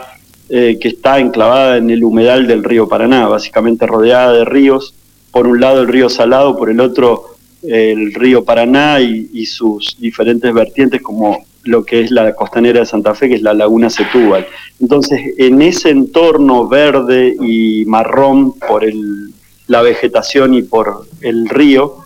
eh, 0.50 0.78
que 0.80 0.90
está 0.90 1.20
enclavada 1.20 1.78
en 1.78 1.90
el 1.90 2.04
humedal 2.04 2.48
del 2.48 2.64
río 2.64 2.88
Paraná, 2.88 3.28
básicamente 3.28 3.86
rodeada 3.86 4.34
de 4.34 4.46
ríos, 4.46 4.94
por 5.32 5.48
un 5.48 5.60
lado 5.60 5.82
el 5.82 5.88
río 5.88 6.10
Salado, 6.10 6.58
por 6.58 6.70
el 6.70 6.80
otro 6.80 7.36
eh, 7.64 7.92
el 7.92 8.14
río 8.14 8.44
Paraná 8.44 9.02
y, 9.02 9.30
y 9.34 9.46
sus 9.46 9.98
diferentes 10.00 10.54
vertientes 10.54 11.02
como 11.02 11.46
lo 11.64 11.84
que 11.84 12.02
es 12.02 12.12
la 12.12 12.34
costanera 12.34 12.80
de 12.80 12.86
Santa 12.86 13.14
Fe, 13.14 13.30
que 13.30 13.36
es 13.36 13.42
la 13.42 13.54
laguna 13.54 13.90
Setúbal. 13.90 14.48
Entonces, 14.80 15.22
en 15.38 15.62
ese 15.62 15.90
entorno 15.90 16.68
verde 16.68 17.36
y 17.40 17.86
marrón 17.86 18.54
por 18.54 18.84
el, 18.84 19.31
la 19.72 19.82
vegetación 19.82 20.54
y 20.54 20.62
por 20.62 21.06
el 21.22 21.50
río, 21.50 21.98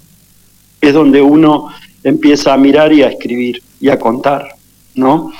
es 0.79 0.93
donde 0.93 1.21
uno 1.21 1.67
empieza 2.03 2.53
a 2.53 2.57
mirar 2.57 2.93
y 2.93 3.01
a 3.01 3.09
escribir 3.09 3.61
y 3.81 3.89
a 3.89 3.97
contar, 3.97 4.55
¿no? 4.93 5.31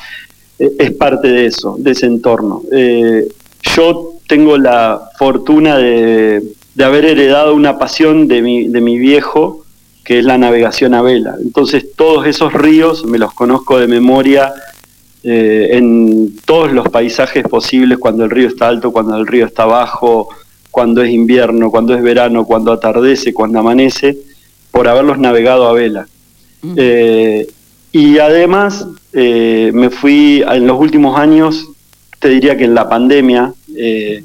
Eh, 0.58 0.72
Es 0.80 0.92
parte 0.92 1.28
de 1.28 1.46
eso, 1.46 1.76
de 1.78 1.92
ese 1.92 2.08
entorno. 2.08 2.64
Eh, 2.72 3.28
yo 3.76 4.14
tengo 4.28 4.58
la 4.58 5.10
fortuna 5.20 5.78
de, 5.78 6.42
de 6.74 6.84
haber 6.84 7.06
heredado 7.06 7.54
una 7.54 7.78
pasión 7.78 8.28
de 8.28 8.42
mi, 8.42 8.68
de 8.68 8.82
mi 8.82 8.98
viejo, 8.98 9.64
que 10.04 10.20
es 10.20 10.26
la 10.26 10.38
navegación 10.38 10.94
a 10.94 11.02
vela. 11.02 11.36
Entonces 11.42 11.94
todos 11.96 12.26
esos 12.28 12.54
ríos 12.54 13.06
me 13.06 13.18
los 13.18 13.34
conozco 13.34 13.80
de 13.80 13.88
memoria 13.88 14.54
eh, 15.24 15.70
en 15.78 16.36
todos 16.46 16.72
los 16.72 16.88
paisajes 16.90 17.44
posibles, 17.48 17.98
cuando 17.98 18.24
el 18.24 18.30
río 18.30 18.48
está 18.48 18.68
alto, 18.68 18.92
cuando 18.92 19.16
el 19.16 19.26
río 19.26 19.46
está 19.46 19.66
bajo, 19.66 20.30
cuando 20.76 21.02
es 21.02 21.10
invierno, 21.10 21.72
cuando 21.72 21.96
es 21.96 22.04
verano, 22.04 22.44
cuando 22.44 22.74
atardece, 22.74 23.34
cuando 23.34 23.60
amanece, 23.60 24.18
por 24.72 24.90
haberlos 24.90 25.18
navegado 25.18 25.70
a 25.70 25.72
vela. 25.72 26.06
Eh, 26.76 27.48
y 27.94 28.20
además 28.20 28.86
eh, 29.14 29.72
me 29.74 29.90
fui 29.90 30.44
en 30.46 30.68
los 30.68 30.78
últimos 30.78 31.18
años, 31.18 31.66
te 32.20 32.28
diría 32.28 32.58
que 32.58 32.66
en 32.66 32.76
la 32.76 32.90
pandemia, 32.90 33.54
eh, 33.74 34.22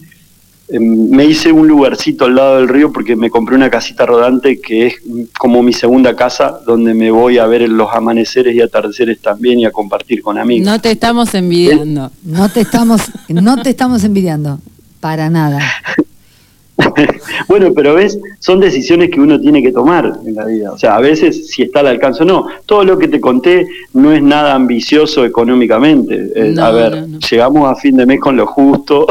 em, 0.71 1.11
me 1.11 1.25
hice 1.25 1.52
un 1.52 1.69
lugarcito 1.69 2.25
al 2.25 2.35
lado 2.35 2.57
del 2.57 2.66
río 2.66 2.92
porque 2.92 3.14
me 3.14 3.30
compré 3.30 3.54
una 3.54 3.71
casita 3.71 4.04
rodante 4.04 4.61
que 4.61 4.88
es 4.88 4.95
como 5.38 5.62
mi 5.62 5.73
segunda 5.73 6.16
casa, 6.16 6.59
donde 6.66 6.95
me 6.95 7.12
voy 7.12 7.38
a 7.38 7.47
ver 7.47 7.69
los 7.69 7.95
amaneceres 7.95 8.57
y 8.57 8.61
atardeceres 8.61 9.21
también 9.21 9.61
y 9.61 9.66
a 9.66 9.71
compartir 9.71 10.21
con 10.21 10.37
amigos. 10.37 10.66
No 10.66 10.80
te 10.80 10.90
estamos 10.90 11.33
envidiando. 11.33 12.11
No 12.25 12.49
te 12.49 12.62
estamos, 12.62 13.02
no 13.28 13.62
te 13.62 13.71
estamos 13.71 14.02
envidiando. 14.02 14.59
Para 14.99 15.30
nada. 15.30 15.61
bueno, 17.49 17.73
pero 17.75 17.95
ves, 17.95 18.19
son 18.39 18.61
decisiones 18.61 19.11
que 19.11 19.21
uno 19.21 19.41
tiene 19.41 19.63
que 19.63 19.73
tomar 19.73 20.13
en 20.27 20.35
la 20.35 20.45
vida. 20.47 20.73
O 20.73 20.79
sea, 20.79 20.97
a 20.97 21.01
veces 21.01 21.49
si 21.49 21.63
está 21.63 21.81
al 21.81 21.89
alcance 21.89 22.23
o 22.23 22.27
no. 22.27 22.47
Todo 22.67 22.85
lo 22.85 22.99
que 22.99 23.09
te 23.09 23.21
conté 23.21 23.67
no 23.95 24.13
es 24.13 24.23
nada 24.23 24.55
ambicioso 24.55 25.25
económicamente. 25.25 26.31
Eh, 26.35 26.53
No, 26.55 26.65
a 26.65 26.71
ver, 26.73 27.01
no, 27.03 27.07
no. 27.07 27.19
llegamos 27.19 27.71
a 27.71 27.75
fin 27.81 27.97
de 27.97 28.07
mes 28.07 28.21
con 28.21 28.37
lo 28.37 28.47
justo. 28.47 29.07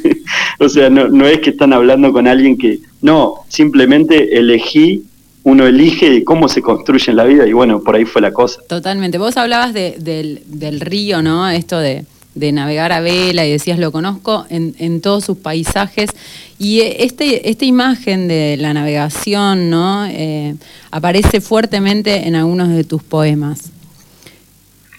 o 0.60 0.68
sea, 0.68 0.90
no, 0.90 1.08
no 1.08 1.26
es 1.26 1.40
que 1.40 1.50
están 1.50 1.72
hablando 1.72 2.12
con 2.12 2.26
alguien 2.26 2.56
que... 2.56 2.80
No, 3.02 3.34
simplemente 3.48 4.36
elegí, 4.38 5.04
uno 5.44 5.66
elige 5.66 6.24
cómo 6.24 6.48
se 6.48 6.60
construye 6.62 7.10
en 7.10 7.16
la 7.16 7.24
vida 7.24 7.46
y 7.46 7.52
bueno, 7.52 7.80
por 7.80 7.94
ahí 7.94 8.04
fue 8.04 8.20
la 8.22 8.32
cosa. 8.32 8.60
Totalmente. 8.68 9.18
Vos 9.18 9.36
hablabas 9.36 9.72
de- 9.74 9.96
del, 9.98 10.42
del 10.46 10.80
río, 10.80 11.22
¿no? 11.22 11.48
Esto 11.48 11.78
de, 11.78 12.04
de 12.36 12.52
navegar 12.52 12.92
a 12.92 13.00
vela 13.00 13.44
y 13.46 13.50
decías 13.50 13.78
lo 13.78 13.90
conozco 13.90 14.46
en, 14.50 14.74
en 14.78 15.00
todos 15.00 15.24
sus 15.24 15.38
paisajes. 15.38 16.10
Y 16.58 16.80
eh, 16.80 17.04
este, 17.04 17.50
esta 17.50 17.64
imagen 17.64 18.28
de 18.28 18.56
la 18.58 18.72
navegación 18.72 19.68
¿no? 19.70 20.06
Eh, 20.06 20.54
aparece 20.90 21.40
fuertemente 21.40 22.28
en 22.28 22.36
algunos 22.36 22.68
de 22.68 22.84
tus 22.84 23.02
poemas. 23.02 23.70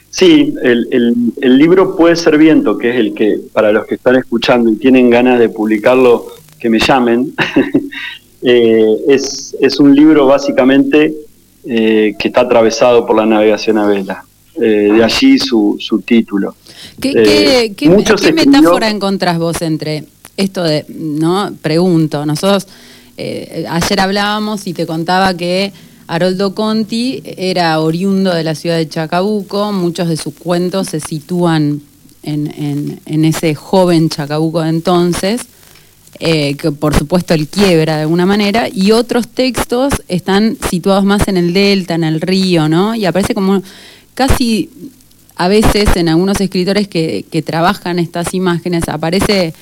Sí, 0.09 0.53
el, 0.63 0.87
el- 1.41 1.57
libro 1.57 1.95
Puede 1.95 2.15
ser 2.15 2.37
viento, 2.37 2.77
que 2.77 2.89
es 2.89 2.95
el 2.95 3.13
que, 3.13 3.39
para 3.53 3.71
los 3.71 3.85
que 3.85 3.95
están 3.95 4.15
escuchando 4.15 4.71
y 4.71 4.75
tienen 4.77 5.09
ganas 5.09 5.39
de 5.39 5.49
publicarlo, 5.49 6.27
que 6.59 6.69
me 6.69 6.79
llamen, 6.79 7.33
eh, 8.41 8.95
es, 9.07 9.55
es 9.61 9.79
un 9.79 9.95
libro 9.95 10.25
básicamente 10.25 11.13
que 11.65 12.15
está 12.19 12.41
atravesado 12.41 13.05
por 13.05 13.17
la 13.17 13.25
navegación 13.25 13.77
a 13.77 13.85
vela. 13.85 14.23
Eh, 14.59 14.91
de 14.93 15.03
allí 15.03 15.37
su, 15.37 15.77
su 15.79 16.01
título. 16.01 16.55
¿Qué, 16.99 17.09
Eh, 17.09 17.13
qué- 17.23 17.73
qué- 17.75 17.89
muchos 17.89 18.21
qué 18.21 18.29
escribió- 18.29 18.51
metáfora 18.61 18.89
encontrás 18.89 19.37
vos 19.37 19.61
entre 19.61 20.05
esto 20.35 20.63
de, 20.63 20.85
no? 20.89 21.51
Pregunto, 21.61 22.25
nosotros 22.25 22.67
eh, 23.17 23.65
ayer 23.69 23.99
hablábamos 23.99 24.65
y 24.67 24.73
te 24.73 24.85
contaba 24.85 25.33
que 25.35 25.71
Haroldo 26.07 26.53
Conti 26.55 27.21
era 27.25 27.79
oriundo 27.79 28.33
de 28.33 28.43
la 28.43 28.55
ciudad 28.55 28.77
de 28.77 28.87
Chacabuco, 28.87 29.71
muchos 29.73 30.07
de 30.07 30.17
sus 30.17 30.33
cuentos 30.35 30.87
se 30.89 30.99
sitúan 30.99 31.81
en, 32.23 32.47
en- 32.57 32.99
en 33.05 33.25
ese 33.25 33.55
joven 33.55 34.09
Chacabuco 34.09 34.61
de 34.61 34.69
entonces, 34.69 35.41
eh, 36.19 36.55
que 36.55 36.71
por 36.71 36.95
supuesto 36.97 37.33
él 37.33 37.47
quiebra 37.47 37.95
de 37.97 38.01
alguna 38.03 38.25
manera, 38.25 38.69
y 38.73 38.91
otros 38.91 39.27
textos 39.27 39.93
están 40.07 40.57
situados 40.69 41.03
más 41.03 41.27
en 41.27 41.37
el 41.37 41.53
delta, 41.53 41.95
en 41.95 42.03
el 42.03 42.21
río, 42.21 42.67
¿no? 42.69 42.95
Y 42.95 43.05
aparece 43.05 43.33
como 43.35 43.61
casi 44.17 44.71
a 45.35 45.47
veces 45.47 45.95
en 45.95 46.09
algunos 46.09 46.41
escritores 46.41 46.87
que, 46.87 47.23
que 47.29 47.43
trabajan 47.43 47.99
estas 47.99 48.33
imágenes 48.33 48.89
aparece 48.89 49.53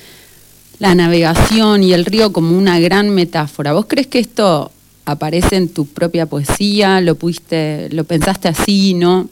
la 0.78 0.94
navegación 0.94 1.82
y 1.82 1.92
el 1.92 2.06
río 2.06 2.32
como 2.32 2.56
una 2.56 2.80
gran 2.80 3.10
metáfora. 3.10 3.74
¿Vos 3.74 3.84
crees 3.86 4.06
que 4.06 4.18
esto 4.18 4.70
aparece 5.04 5.56
en 5.56 5.68
tu 5.68 5.84
propia 5.84 6.24
poesía? 6.24 7.02
¿Lo 7.02 7.16
pudiste, 7.16 7.90
lo 7.90 8.04
pensaste 8.04 8.48
así, 8.48 8.94
no? 8.94 9.28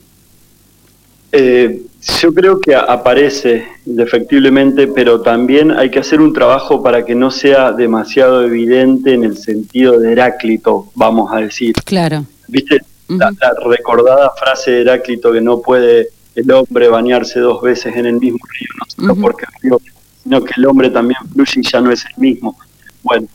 Eh, 1.32 1.80
yo 2.20 2.34
creo 2.34 2.60
que 2.60 2.74
aparece 2.74 3.64
indefectiblemente, 3.86 4.88
pero 4.88 5.22
también 5.22 5.70
hay 5.70 5.90
que 5.90 6.00
hacer 6.00 6.20
un 6.20 6.34
trabajo 6.34 6.82
para 6.82 7.02
que 7.06 7.14
no 7.14 7.30
sea 7.30 7.72
demasiado 7.72 8.44
evidente 8.44 9.14
en 9.14 9.24
el 9.24 9.38
sentido 9.38 9.98
de 9.98 10.12
Heráclito, 10.12 10.90
vamos 10.94 11.32
a 11.32 11.38
decir. 11.38 11.72
Claro. 11.82 12.26
¿Viste? 12.46 12.82
La, 13.08 13.32
recordada 13.64 14.30
frase 14.38 14.70
de 14.70 14.80
Heráclito 14.82 15.32
que 15.32 15.40
no 15.40 15.60
puede 15.60 16.08
el 16.34 16.50
hombre 16.50 16.88
bañarse 16.88 17.38
dos 17.40 17.62
veces 17.62 17.94
en 17.96 18.06
el 18.06 18.18
mismo 18.18 18.38
río, 18.58 18.68
no 18.78 18.84
solo 18.88 19.20
porque 19.20 19.44
el 19.44 19.62
río, 19.62 19.80
sino 20.22 20.42
que 20.42 20.52
el 20.56 20.66
hombre 20.66 20.90
también 20.90 21.20
fluye 21.32 21.60
y 21.60 21.62
ya 21.62 21.80
no 21.80 21.92
es 21.92 22.04
el 22.04 22.20
mismo. 22.20 22.56
Bueno, 23.02 23.28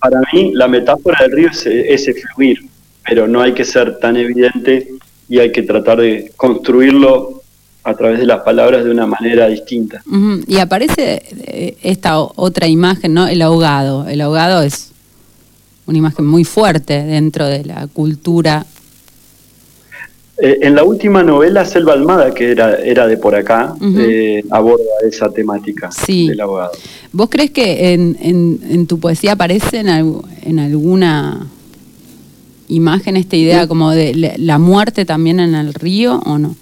para 0.00 0.20
mí 0.32 0.52
la 0.54 0.68
metáfora 0.68 1.18
del 1.22 1.32
río 1.32 1.50
es 1.50 1.66
ese 1.66 2.14
fluir, 2.14 2.60
pero 3.06 3.26
no 3.26 3.40
hay 3.40 3.54
que 3.54 3.64
ser 3.64 3.98
tan 3.98 4.16
evidente 4.16 4.88
y 5.28 5.38
hay 5.38 5.52
que 5.52 5.62
tratar 5.62 6.00
de 6.00 6.32
construirlo 6.36 7.42
a 7.84 7.94
través 7.94 8.18
de 8.18 8.26
las 8.26 8.42
palabras 8.42 8.84
de 8.84 8.90
una 8.90 9.06
manera 9.06 9.48
distinta. 9.48 10.02
Y 10.46 10.58
aparece 10.58 11.22
eh, 11.32 11.76
esta 11.82 12.18
otra 12.20 12.66
imagen, 12.66 13.14
¿no? 13.14 13.26
El 13.26 13.40
ahogado. 13.42 14.06
El 14.06 14.20
ahogado 14.20 14.62
es 14.62 14.92
una 15.86 15.98
imagen 15.98 16.26
muy 16.26 16.44
fuerte 16.44 17.02
dentro 17.04 17.46
de 17.46 17.64
la 17.64 17.86
cultura. 17.86 18.66
Eh, 20.40 20.58
en 20.62 20.74
la 20.76 20.84
última 20.84 21.22
novela, 21.24 21.64
Selva 21.64 21.94
Almada, 21.94 22.32
que 22.32 22.52
era, 22.52 22.76
era 22.76 23.08
de 23.08 23.16
por 23.16 23.34
acá, 23.34 23.74
eh, 23.98 24.44
aborda 24.50 24.84
esa 25.08 25.30
temática 25.30 25.90
Sí. 25.90 26.28
del 26.28 26.40
abogado. 26.40 26.70
¿Vos 27.12 27.28
crees 27.28 27.50
que 27.50 27.92
en, 27.92 28.16
en- 28.20 28.60
en 28.70 28.86
tu 28.86 29.00
poesía 29.00 29.32
aparece 29.32 29.78
en, 29.78 29.88
algu- 29.88 30.24
en 30.42 30.60
alguna 30.60 31.48
imagen 32.68 33.16
esta 33.16 33.34
idea 33.36 33.66
como 33.66 33.90
de 33.90 34.14
la- 34.14 34.34
la 34.36 34.58
muerte 34.58 35.04
también 35.04 35.40
en 35.40 35.54
el 35.56 35.74
río 35.74 36.20
o 36.24 36.38
no? 36.38 36.54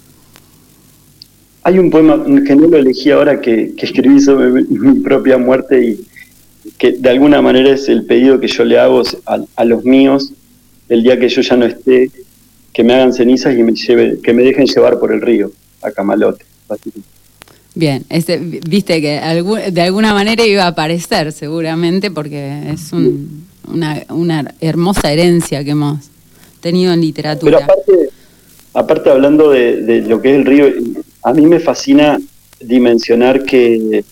Hay 1.63 1.77
un 1.77 1.91
poema 1.91 2.23
que 2.47 2.55
no 2.55 2.67
lo 2.67 2.77
elegí 2.77 3.11
ahora 3.11 3.41
que, 3.41 3.73
que 3.75 3.85
escribí 3.85 4.19
sobre 4.21 4.49
mi, 4.49 4.63
mi 4.79 4.99
propia 5.01 5.37
muerte 5.37 5.83
y 5.83 6.71
que 6.79 6.93
de 6.93 7.09
alguna 7.09 7.41
manera 7.41 7.69
es 7.71 7.89
el 7.89 8.05
pedido 8.05 8.39
que 8.39 8.47
yo 8.47 8.63
le 8.63 8.79
hago 8.79 9.03
a, 9.25 9.39
a 9.55 9.65
los 9.65 9.83
míos 9.83 10.31
el 10.89 11.03
día 11.03 11.19
que 11.19 11.27
yo 11.29 11.41
ya 11.41 11.57
no 11.57 11.65
esté, 11.65 12.09
que 12.77 12.83
me 12.83 12.93
hagan 12.93 13.11
cenizas 13.11 13.57
y 13.57 13.63
me 13.63 13.73
lleve, 13.73 14.19
que 14.21 14.33
me 14.33 14.43
dejen 14.43 14.67
llevar 14.67 14.99
por 14.99 15.11
el 15.11 15.19
río 15.19 15.51
a 15.81 15.89
Camalote. 15.89 16.45
Bien, 17.73 18.05
este, 18.07 18.37
viste 18.37 19.01
que 19.01 19.19
de 19.71 19.81
alguna 19.81 20.13
manera 20.13 20.45
iba 20.45 20.65
a 20.65 20.67
aparecer 20.67 21.31
seguramente 21.31 22.11
porque 22.11 22.69
es 22.69 22.93
un- 22.93 23.47
una, 23.67 24.03
una 24.09 24.53
hermosa 24.61 25.11
herencia 25.11 25.63
que 25.63 25.71
hemos 25.71 26.01
tenido 26.61 26.93
en 26.93 26.99
Pero 26.99 27.07
literatura. 27.07 27.57
aparte, 27.63 28.09
aparte 28.75 29.09
hablando 29.09 29.49
de, 29.49 29.77
de 29.81 30.01
lo 30.01 30.21
que 30.21 30.29
es 30.29 30.35
el 30.35 30.45
río, 30.45 30.67
a 31.23 31.33
mí 31.33 31.47
me 31.47 31.59
fascina 31.59 32.19
dimensionar 32.59 33.43
que, 33.43 34.03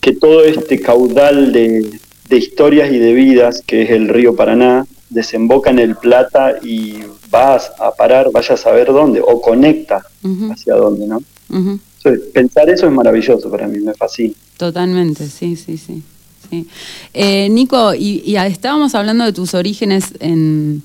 que 0.00 0.12
todo 0.12 0.44
este 0.44 0.78
caudal 0.80 1.50
de, 1.50 1.90
de 2.28 2.36
historias 2.36 2.92
y 2.92 2.98
de 2.98 3.12
vidas, 3.12 3.64
que 3.66 3.82
es 3.82 3.90
el 3.90 4.06
río 4.08 4.36
Paraná, 4.36 4.86
desemboca 5.10 5.70
en 5.70 5.80
el 5.80 5.96
Plata 5.96 6.54
y 6.62 6.98
vas 7.30 7.70
a 7.78 7.90
parar, 7.92 8.30
vaya 8.32 8.54
a 8.54 8.56
saber 8.56 8.88
dónde, 8.88 9.20
o 9.20 9.40
conecta 9.40 10.04
hacia 10.50 10.74
dónde, 10.74 11.06
¿no? 11.06 11.22
Entonces, 11.48 12.28
pensar 12.32 12.68
eso 12.70 12.86
es 12.86 12.92
maravilloso 12.92 13.50
para 13.50 13.66
mí, 13.66 13.78
me 13.78 13.94
fascina. 13.94 14.34
Totalmente, 14.56 15.28
sí, 15.28 15.56
sí, 15.56 15.76
sí. 15.76 16.02
sí. 16.48 16.66
Eh, 17.12 17.48
Nico, 17.48 17.94
y, 17.94 18.22
y 18.24 18.36
estábamos 18.36 18.94
hablando 18.94 19.24
de 19.24 19.32
tus 19.32 19.54
orígenes 19.54 20.12
en, 20.20 20.82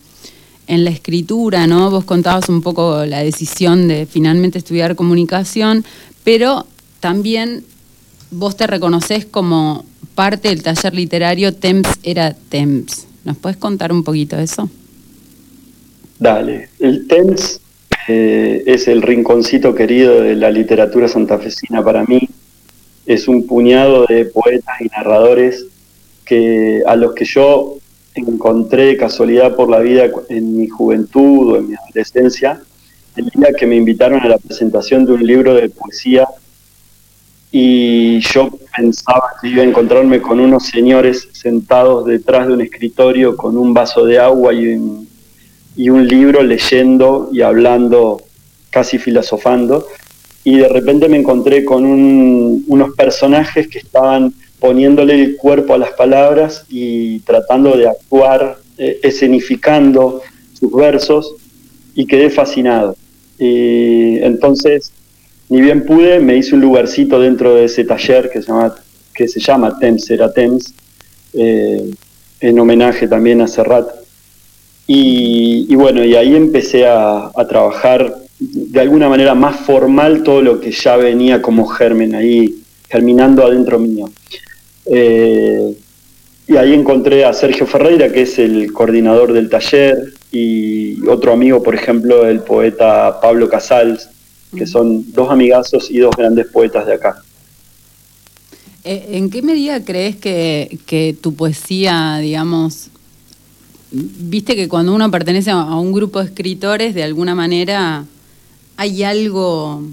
en 0.68 0.84
la 0.84 0.90
escritura, 0.90 1.68
¿no? 1.68 1.90
Vos 1.92 2.06
contabas 2.06 2.50
un 2.50 2.62
poco 2.62 3.06
la 3.06 3.20
decisión 3.20 3.88
de 3.88 4.06
finalmente 4.06 4.58
estudiar 4.58 4.96
comunicación, 4.96 5.86
pero 6.24 6.66
también 7.00 7.64
vos 8.32 8.56
te 8.56 8.68
reconoces 8.68 9.26
como 9.26 9.86
parte 10.16 10.50
del 10.50 10.64
taller 10.64 10.94
literario 10.94 11.54
Temps 11.54 11.90
era 12.04 12.34
Temps. 12.34 13.08
¿Nos 13.24 13.38
puedes 13.38 13.58
contar 13.58 13.92
un 13.92 14.04
poquito 14.04 14.36
de 14.38 14.44
eso? 14.44 14.70
Dale. 16.22 16.70
El 16.78 17.08
TENS 17.08 17.62
eh, 18.08 18.62
es 18.68 18.88
el 18.88 19.02
rinconcito 19.02 19.74
querido 19.74 20.22
de 20.22 20.36
la 20.36 20.52
literatura 20.52 21.08
santafesina 21.08 21.84
para 21.84 22.04
mí. 22.04 22.30
Es 23.08 23.28
un 23.28 23.48
puñado 23.48 24.06
de 24.06 24.26
poetas 24.26 24.80
y 24.82 24.86
narradores 24.90 25.66
que, 26.24 26.84
a 26.86 26.96
los 26.96 27.16
que 27.16 27.26
yo 27.26 27.78
encontré 28.14 28.98
casualidad 28.98 29.56
por 29.56 29.68
la 29.68 29.80
vida 29.80 30.12
en 30.30 30.58
mi 30.58 30.68
juventud 30.68 31.54
o 31.54 31.58
en 31.58 31.70
mi 31.70 31.74
adolescencia, 31.74 32.62
el 33.16 33.26
día 33.30 33.52
que 33.58 33.66
me 33.66 33.76
invitaron 33.76 34.20
a 34.20 34.28
la 34.28 34.38
presentación 34.38 35.08
de 35.08 35.14
un 35.14 35.26
libro 35.26 35.56
de 35.56 35.70
poesía 35.70 36.28
y 37.52 38.20
yo 38.20 38.52
pensaba 38.78 39.24
que 39.42 39.48
iba 39.48 39.64
a 39.64 39.66
encontrarme 39.66 40.22
con 40.22 40.40
unos 40.40 40.68
señores 40.68 41.30
sentados 41.32 42.06
detrás 42.06 42.48
de 42.48 42.54
un 42.54 42.62
escritorio 42.62 43.36
con 43.36 43.58
un 43.58 43.74
vaso 43.74 44.06
de 44.06 44.20
agua 44.20 44.54
y 44.54 44.68
un, 44.68 45.11
y 45.76 45.90
un 45.90 46.08
libro 46.08 46.44
leyendo 46.44 47.30
y 47.32 47.42
hablando, 47.42 48.22
casi 48.70 48.98
filosofando, 48.98 49.88
y 50.44 50.58
de 50.58 50.68
repente 50.68 51.08
me 51.08 51.18
encontré 51.18 51.64
con 51.64 51.86
un- 51.86 52.66
unos 52.68 52.96
personajes 52.96 53.68
que 53.68 53.80
estaban 53.80 54.34
poniéndole 54.60 55.16
el 55.24 55.38
cuerpo 55.38 55.74
a 55.74 55.78
las 55.78 55.92
palabras 55.92 56.66
y 56.70 57.20
tratando 57.20 57.76
de 57.78 57.88
actuar, 57.88 58.58
eh, 58.78 59.00
escenificando 59.04 60.22
sus 60.54 60.72
versos, 60.74 61.36
y 61.96 62.06
quedé 62.06 62.30
fascinado. 62.30 62.96
Y 63.38 64.18
entonces, 64.20 64.92
ni 65.50 65.62
bien 65.62 65.86
pude, 65.86 66.20
me 66.20 66.38
hice 66.38 66.56
un 66.56 66.62
lugarcito 66.62 67.20
dentro 67.20 67.56
de 67.56 67.66
ese 67.66 67.84
taller 67.84 68.30
que 68.30 68.42
se 68.42 68.48
llama, 68.48 68.74
que 69.14 69.28
Temps 69.80 70.10
era 70.10 70.32
Temps, 70.32 70.74
eh, 71.34 71.92
en 72.40 72.60
homenaje 72.60 73.08
también 73.08 73.42
a 73.42 73.48
Serrat. 73.48 74.01
Y, 74.88 75.74
bueno, 75.76 76.04
y 76.04 76.16
ahí 76.16 76.36
empecé 76.36 76.86
a, 76.86 77.32
a 77.34 77.48
trabajar 77.48 78.14
de 78.40 78.80
alguna 78.82 79.08
manera 79.08 79.36
más 79.36 79.62
formal 79.62 80.24
todo 80.24 80.42
lo 80.42 80.60
que 80.60 80.72
ya 80.72 80.98
venía 80.98 81.42
como 81.42 81.66
germen 81.68 82.16
ahí, 82.16 82.62
germinando 82.90 83.46
adentro 83.46 83.80
mío. 83.80 84.12
Eh, 84.86 85.76
y 86.48 86.58
ahí 86.58 86.74
encontré 86.74 87.24
a 87.24 87.34
Sergio 87.34 87.66
Ferreira, 87.66 88.12
que 88.12 88.24
es 88.24 88.38
el 88.40 88.74
coordinador 88.74 89.32
del 89.32 89.50
taller, 89.50 90.14
y 90.32 91.08
otro 91.08 91.32
amigo, 91.32 91.64
por 91.64 91.76
ejemplo, 91.76 92.28
el 92.28 92.42
poeta 92.42 93.22
Pablo 93.22 93.48
Casals, 93.48 94.10
que 94.58 94.68
son 94.68 95.14
dos 95.14 95.30
amigazos 95.30 95.90
y 95.90 96.00
dos 96.00 96.14
grandes 96.16 96.48
poetas 96.48 96.86
de 96.88 96.94
acá. 96.94 97.24
Eh, 98.84 99.10
¿En 99.12 99.30
qué 99.30 99.42
medida 99.42 99.86
crees 99.86 100.18
que, 100.18 100.80
que 100.86 101.16
tu 101.22 101.36
poesía, 101.36 102.18
digamos, 102.18 102.90
viste 103.92 104.56
que 104.56 104.68
cuando 104.68 104.94
uno 104.94 105.12
pertenece 105.12 105.52
a 105.52 105.76
un 105.76 105.92
grupo 105.92 106.20
de 106.20 106.26
escritores, 106.26 106.96
de 106.96 107.04
alguna 107.04 107.36
manera 107.36 108.06
hay 108.78 109.04
algo 109.04 109.84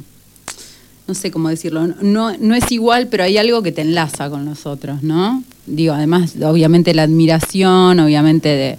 no 1.08 1.14
sé 1.14 1.30
cómo 1.30 1.48
decirlo, 1.48 1.86
no, 2.02 2.36
no 2.36 2.54
es 2.54 2.70
igual, 2.70 3.08
pero 3.08 3.24
hay 3.24 3.38
algo 3.38 3.62
que 3.62 3.72
te 3.72 3.80
enlaza 3.80 4.28
con 4.28 4.44
los 4.44 4.66
otros, 4.66 5.02
¿no? 5.02 5.42
Digo, 5.66 5.94
además, 5.94 6.34
obviamente 6.42 6.92
la 6.92 7.04
admiración, 7.04 7.98
obviamente 7.98 8.78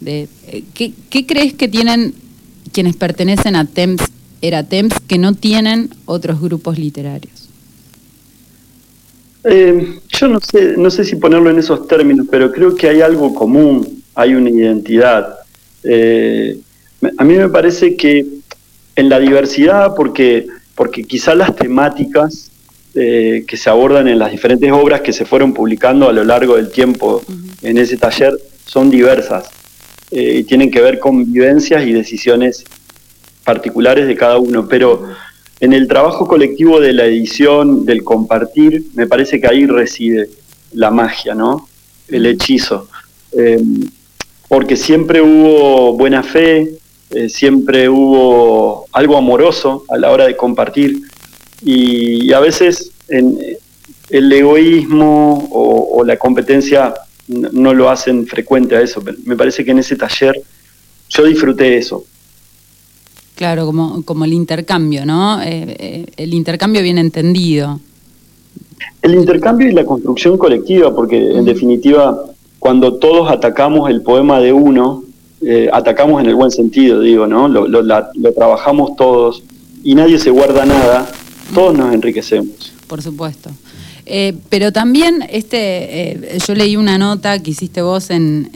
de... 0.00 0.28
eh, 0.46 0.64
¿qué, 0.72 0.94
¿Qué 1.10 1.26
crees 1.26 1.52
que 1.52 1.68
tienen 1.68 2.14
quienes 2.72 2.96
pertenecen 2.96 3.56
a 3.56 3.66
TEMS, 3.66 4.00
era 4.40 4.62
TEMS, 4.64 5.00
que 5.06 5.18
no 5.18 5.34
tienen 5.34 5.90
otros 6.06 6.40
grupos 6.40 6.78
literarios? 6.78 7.50
Eh, 9.44 10.00
yo 10.08 10.28
no 10.28 10.40
sé, 10.40 10.76
no 10.78 10.90
sé 10.90 11.04
si 11.04 11.16
ponerlo 11.16 11.50
en 11.50 11.58
esos 11.58 11.86
términos, 11.86 12.26
pero 12.30 12.50
creo 12.52 12.74
que 12.74 12.88
hay 12.88 13.02
algo 13.02 13.34
común, 13.34 13.99
hay 14.14 14.34
una 14.34 14.50
identidad. 14.50 15.38
Eh, 15.84 16.58
a 17.16 17.24
mí 17.24 17.34
me 17.34 17.48
parece 17.48 17.96
que 17.96 18.26
en 18.96 19.08
la 19.08 19.18
diversidad, 19.18 19.94
porque, 19.96 20.46
porque 20.74 21.04
quizá 21.04 21.34
las 21.34 21.56
temáticas 21.56 22.50
eh, 22.94 23.44
que 23.46 23.56
se 23.56 23.70
abordan 23.70 24.08
en 24.08 24.18
las 24.18 24.32
diferentes 24.32 24.70
obras 24.72 25.00
que 25.00 25.12
se 25.12 25.24
fueron 25.24 25.54
publicando 25.54 26.08
a 26.08 26.12
lo 26.12 26.24
largo 26.24 26.56
del 26.56 26.70
tiempo 26.70 27.22
en 27.62 27.78
ese 27.78 27.96
taller 27.96 28.36
son 28.66 28.90
diversas 28.90 29.48
y 30.10 30.42
tienen 30.42 30.72
que 30.72 30.80
ver 30.80 30.98
con 30.98 31.32
vivencias 31.32 31.86
y 31.86 31.92
decisiones 31.92 32.64
particulares 33.44 34.08
de 34.08 34.16
cada 34.16 34.38
uno, 34.38 34.66
pero 34.66 35.08
en 35.60 35.72
el 35.72 35.88
trabajo 35.88 36.26
colectivo 36.26 36.80
de 36.80 36.92
la 36.92 37.04
edición, 37.04 37.84
del 37.84 38.02
compartir, 38.02 38.86
me 38.94 39.06
parece 39.06 39.40
que 39.40 39.46
ahí 39.46 39.66
reside 39.66 40.30
la 40.72 40.90
magia, 40.90 41.34
¿no? 41.34 41.68
El 42.08 42.26
hechizo. 42.26 42.88
Porque 44.50 44.76
siempre 44.76 45.22
hubo 45.22 45.92
buena 45.96 46.24
fe, 46.24 46.74
eh, 47.10 47.28
siempre 47.28 47.88
hubo 47.88 48.84
algo 48.90 49.16
amoroso 49.16 49.84
a 49.88 49.96
la 49.96 50.10
hora 50.10 50.26
de 50.26 50.36
compartir 50.36 51.02
y, 51.62 52.32
a 52.32 52.40
veces 52.40 52.90
en, 53.06 53.38
el 54.08 54.32
egoísmo 54.32 55.48
o, 55.52 56.02
la 56.02 56.16
competencia 56.16 56.92
no, 57.28 57.72
lo 57.74 57.90
hacen 57.90 58.26
frecuente 58.26 58.74
a 58.74 58.80
eso. 58.80 59.00
Me 59.24 59.36
parece 59.36 59.64
que 59.64 59.70
en 59.70 59.78
ese 59.78 59.94
taller 59.94 60.42
yo 61.10 61.24
disfruté 61.26 61.76
eso. 61.76 62.02
Claro, 63.36 63.66
como, 63.66 64.02
como 64.02 64.24
el 64.24 64.32
intercambio, 64.32 65.06
¿no? 65.06 65.40
Eh, 65.42 65.76
eh, 65.78 66.06
el 66.16 66.34
intercambio 66.34 66.82
bien 66.82 66.98
entendido. 66.98 67.78
El 69.00 69.14
intercambio 69.14 69.68
y 69.68 69.72
la 69.72 69.84
construcción 69.84 70.36
colectiva, 70.36 70.92
porque 70.92 71.16
en 71.16 71.44
definitiva, 71.44 72.20
cuando 72.60 72.94
todos 72.94 73.30
atacamos 73.32 73.90
el 73.90 74.02
poema 74.02 74.38
de 74.38 74.52
uno, 74.52 75.02
eh, 75.40 75.68
atacamos 75.72 76.20
en 76.20 76.28
el 76.28 76.34
buen 76.34 76.50
sentido, 76.50 77.00
digo, 77.00 77.26
¿no? 77.26 77.48
Lo, 77.48 77.66
lo, 77.66 78.32
trabajamos 78.36 78.94
todos 78.96 79.42
y 79.82 79.94
nadie 79.94 80.18
se 80.18 80.30
guarda 80.30 80.66
nada, 80.66 81.10
todos 81.54 81.76
nos 81.76 81.92
enriquecemos. 81.92 82.72
Por 82.86 83.02
supuesto. 83.02 83.50
pero 84.50 84.72
también 84.72 85.24
este, 85.30 86.38
yo 86.46 86.54
leí 86.54 86.76
una 86.76 86.98
nota 86.98 87.38
que 87.38 87.52
hiciste 87.52 87.80
vos 87.80 88.10
en, 88.10 88.50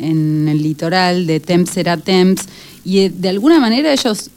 el 0.49 0.62
litoral 0.62 1.27
de 1.27 1.40
Temps 1.40 1.71
será 1.71 1.97
Temps 1.97 2.47
y 2.85 3.09
de 3.09 3.31
alguna 3.31 3.59
manera 3.59 3.90
ellos 3.90 4.31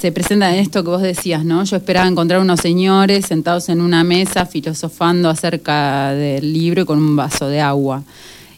se 0.00 0.12
presenta 0.12 0.54
en 0.54 0.60
esto 0.60 0.84
que 0.84 0.90
vos 0.90 1.02
decías, 1.02 1.44
¿no? 1.44 1.64
Yo 1.64 1.76
esperaba 1.76 2.06
encontrar 2.06 2.40
unos 2.40 2.60
señores 2.60 3.26
sentados 3.26 3.68
en 3.68 3.80
una 3.80 4.04
mesa 4.04 4.46
filosofando 4.46 5.28
acerca 5.28 6.12
del 6.12 6.52
libro 6.52 6.82
y 6.82 6.84
con 6.84 6.98
un 6.98 7.16
vaso 7.16 7.48
de 7.48 7.60
agua. 7.60 8.02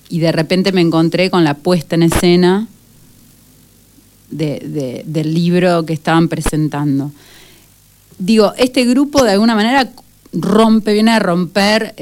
Y 0.08 0.20
de 0.20 0.32
repente 0.32 0.72
me 0.72 0.80
encontré 0.80 1.30
con 1.30 1.44
la 1.44 1.54
puesta 1.54 1.96
en 1.96 2.04
escena 2.04 2.68
del 4.30 5.34
libro 5.34 5.84
que 5.84 5.92
estaban 5.92 6.28
presentando. 6.28 7.12
Digo, 8.18 8.52
este 8.56 8.84
grupo 8.84 9.22
de 9.24 9.32
alguna 9.32 9.54
manera 9.54 9.90
rompe, 10.32 10.92
viene 10.92 11.12
a 11.12 11.18
romper 11.18 11.94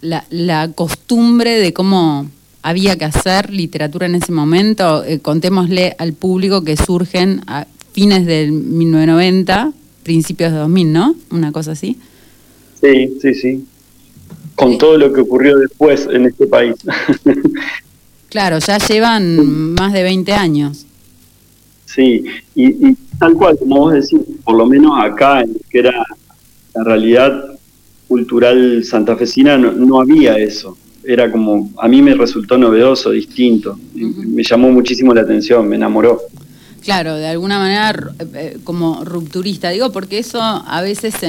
la, 0.00 0.72
costumbre 0.74 1.58
de 1.58 1.72
cómo 1.72 2.28
había 2.62 2.96
que 2.96 3.04
hacer 3.04 3.50
literatura 3.52 4.06
en 4.06 4.16
ese 4.16 4.32
momento. 4.32 5.04
Eh, 5.04 5.20
contémosle 5.20 5.94
al 5.98 6.12
público 6.12 6.64
que 6.64 6.76
surgen 6.76 7.42
fines 7.92 8.26
del 8.26 8.52
1990, 8.52 9.72
principios 10.02 10.52
de 10.52 10.58
2000, 10.58 10.92
¿no? 10.92 11.14
Una 11.30 11.52
cosa 11.52 11.72
así. 11.72 11.96
Sí, 12.80 13.18
sí, 13.20 13.34
sí. 13.34 13.64
Con 14.56 14.78
todo 14.78 14.98
lo 14.98 15.12
que 15.12 15.20
ocurrió 15.20 15.58
después 15.58 16.08
en 16.10 16.26
este 16.26 16.46
país. 16.46 16.74
claro, 18.28 18.58
ya 18.58 18.78
llevan 18.78 19.74
más 19.74 19.92
de 19.92 20.02
20 20.02 20.32
años. 20.32 20.86
Sí, 21.84 22.24
y, 22.54 22.94
tal 23.18 23.34
cual, 23.34 23.56
como 23.58 23.76
vos 23.76 23.92
decís, 23.94 24.18
por 24.44 24.56
lo 24.56 24.66
menos 24.66 24.92
acá, 24.98 25.42
en 25.42 25.56
que 25.70 25.78
era 25.78 26.04
la 26.74 26.84
realidad 26.84 27.58
cultural 28.08 28.84
santafesina, 28.84 29.56
no, 29.56 29.72
no 29.72 30.00
había 30.00 30.36
eso. 30.36 30.76
Era 31.04 31.30
como, 31.30 31.70
a 31.78 31.88
mí 31.88 32.02
me 32.02 32.14
resultó 32.14 32.58
novedoso, 32.58 33.10
distinto. 33.10 33.78
Me 33.94 34.42
llamó 34.42 34.70
muchísimo 34.70 35.14
la 35.14 35.22
atención, 35.22 35.68
me 35.68 35.76
enamoró. 35.76 36.20
Claro, 36.86 37.16
de 37.16 37.26
alguna 37.26 37.58
manera 37.58 38.12
eh, 38.34 38.58
como 38.62 39.04
rupturista, 39.04 39.70
digo, 39.70 39.90
porque 39.90 40.18
eso 40.18 40.40
a 40.40 40.82
veces 40.82 41.20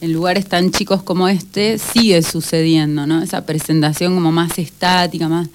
en, 0.00 0.12
lugares 0.12 0.46
tan 0.46 0.70
chicos 0.70 1.02
como 1.02 1.28
este 1.28 1.78
sigue 1.78 2.22
sucediendo, 2.22 3.06
¿no? 3.06 3.22
Esa 3.22 3.44
presentación 3.44 4.14
como 4.14 4.32
más 4.32 4.58
estática, 4.58 5.28
más, 5.28 5.48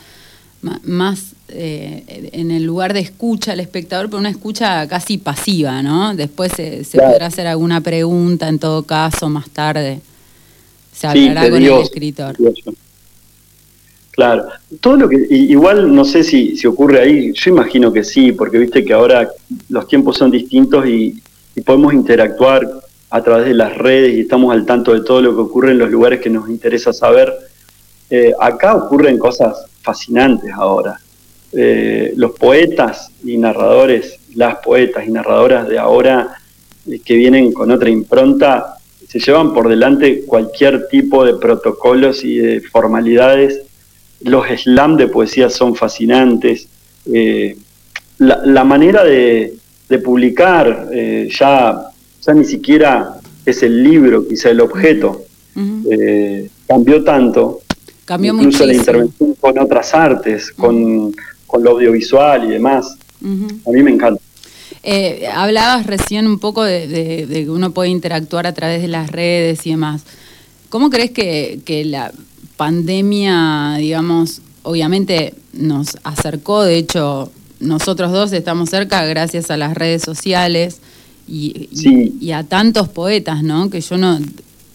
más, 0.84 1.34
eh, 1.50 2.30
en 2.34 2.52
el 2.52 2.64
lugar 2.64 2.94
de 2.94 3.00
escucha 3.00 3.52
al 3.52 3.60
espectador, 3.60 4.08
pero 4.08 4.20
una 4.20 4.30
escucha 4.30 4.88
casi 4.88 5.18
pasiva, 5.18 5.82
¿no? 5.82 6.16
Después 6.16 6.52
se, 6.54 6.86
podrá 6.94 7.28
hacer 7.28 7.48
alguna 7.48 7.82
pregunta, 7.82 8.48
en 8.48 8.60
todo 8.60 8.84
caso, 8.84 9.30
más 9.30 9.50
tarde 9.50 10.02
se 10.96 11.08
hablará 11.08 11.50
con 11.50 11.62
el 11.62 11.74
escritor. 11.82 12.36
Claro, 14.12 14.46
todo 14.80 14.96
lo 14.96 15.10
que 15.10 15.28
igual 15.30 15.94
no 15.94 16.06
sé 16.06 16.24
si, 16.24 16.56
si 16.56 16.68
ocurre 16.68 17.02
ahí, 17.02 17.34
yo 17.34 17.52
imagino 17.52 17.92
que 17.92 18.04
sí, 18.04 18.32
porque 18.32 18.58
viste 18.58 18.86
que 18.86 18.94
ahora 18.94 19.30
los 19.68 19.88
tiempos 19.88 20.18
son 20.18 20.32
distintos 20.32 20.88
y, 20.88 21.22
podemos 21.66 21.94
interactuar 21.94 22.68
a 23.16 23.24
través 23.24 23.46
de 23.46 23.54
las 23.54 23.78
redes 23.78 24.14
y 24.14 24.20
estamos 24.20 24.52
al 24.52 24.66
tanto 24.66 24.94
de 24.94 25.00
todo 25.00 25.22
lo 25.22 25.34
que 25.34 25.42
ocurre 25.44 25.72
en 25.72 25.78
los 25.78 25.90
lugares 25.90 26.20
que 26.20 26.30
nos 26.30 26.50
interesa 26.50 26.92
saber. 26.92 27.34
Eh, 28.10 28.34
acá 28.38 28.76
ocurren 28.76 29.18
cosas 29.18 29.68
fascinantes 29.82 30.52
ahora. 30.54 31.00
Eh, 31.54 32.12
los 32.18 32.32
poetas 32.32 33.10
y 33.24 33.38
narradores, 33.38 34.20
las 34.36 34.58
poetas 34.58 35.08
y 35.08 35.12
narradoras 35.12 35.66
de 35.70 35.80
ahora 35.80 36.36
eh, 36.92 37.00
que 37.00 37.16
vienen 37.16 37.54
con 37.54 37.72
otra 37.72 37.90
impronta, 37.90 38.76
se 39.08 39.20
llevan 39.20 39.54
por 39.54 39.70
delante 39.70 40.26
cualquier 40.26 40.90
tipo 40.90 41.24
de 41.24 41.36
protocolos 41.36 42.22
y 42.26 42.36
de 42.40 42.60
formalidades 42.60 43.62
los 44.24 44.46
slam 44.46 44.98
de 44.98 45.08
poesía 45.08 45.50
son 45.50 45.74
fascinantes. 45.74 46.68
La, 48.18 48.64
manera 48.66 49.06
de, 49.06 49.54
publicar 50.04 50.90
ya, 51.30 51.92
ya 52.26 52.34
ni 52.34 52.46
siquiera 52.46 53.18
es 53.46 53.64
el 53.64 53.84
libro, 53.84 54.28
quizá 54.28 54.50
el 54.50 54.62
objeto. 54.62 55.24
Eh, 55.90 56.50
cambió 56.68 57.04
tanto. 57.04 57.62
Cambió 58.06 58.34
incluso 58.34 58.66
la 58.66 58.74
intervención 58.74 59.36
con 59.36 59.58
otras 59.58 59.94
artes, 59.94 60.52
con, 60.52 61.14
lo 61.58 61.72
audiovisual 61.72 62.46
y 62.46 62.52
demás. 62.54 62.98
A 63.24 63.72
mí 63.72 63.82
me 63.82 63.92
encanta. 63.92 64.22
hablabas 65.34 65.86
recién 65.88 66.28
un 66.28 66.40
poco 66.40 66.64
de, 66.64 67.26
que 67.30 67.50
uno 67.50 67.72
puede 67.72 67.90
interactuar 67.90 68.46
a 68.48 68.54
través 68.54 68.82
de 68.82 68.88
las 68.90 69.10
redes 69.10 69.66
y 69.66 69.72
demás. 69.72 70.04
¿Cómo 70.70 70.90
crees 70.90 71.12
que, 71.12 71.60
que 71.64 71.86
la, 71.86 72.12
pandemia, 72.58 73.76
digamos, 73.78 74.42
obviamente 74.64 75.34
nos 75.54 75.98
acercó, 76.04 76.64
de 76.64 76.78
hecho, 76.78 77.32
nosotros 77.60 78.12
dos 78.12 78.32
estamos 78.34 78.70
cerca 78.70 79.06
gracias 79.06 79.52
a 79.52 79.58
las 79.58 79.76
redes 79.76 80.02
sociales 80.02 80.80
y, 81.28 82.32
a 82.32 82.44
tantos 82.44 82.90
poetas, 82.90 83.44
¿no? 83.44 83.70
Que 83.70 83.82
yo 83.82 83.98
no, 83.98 84.20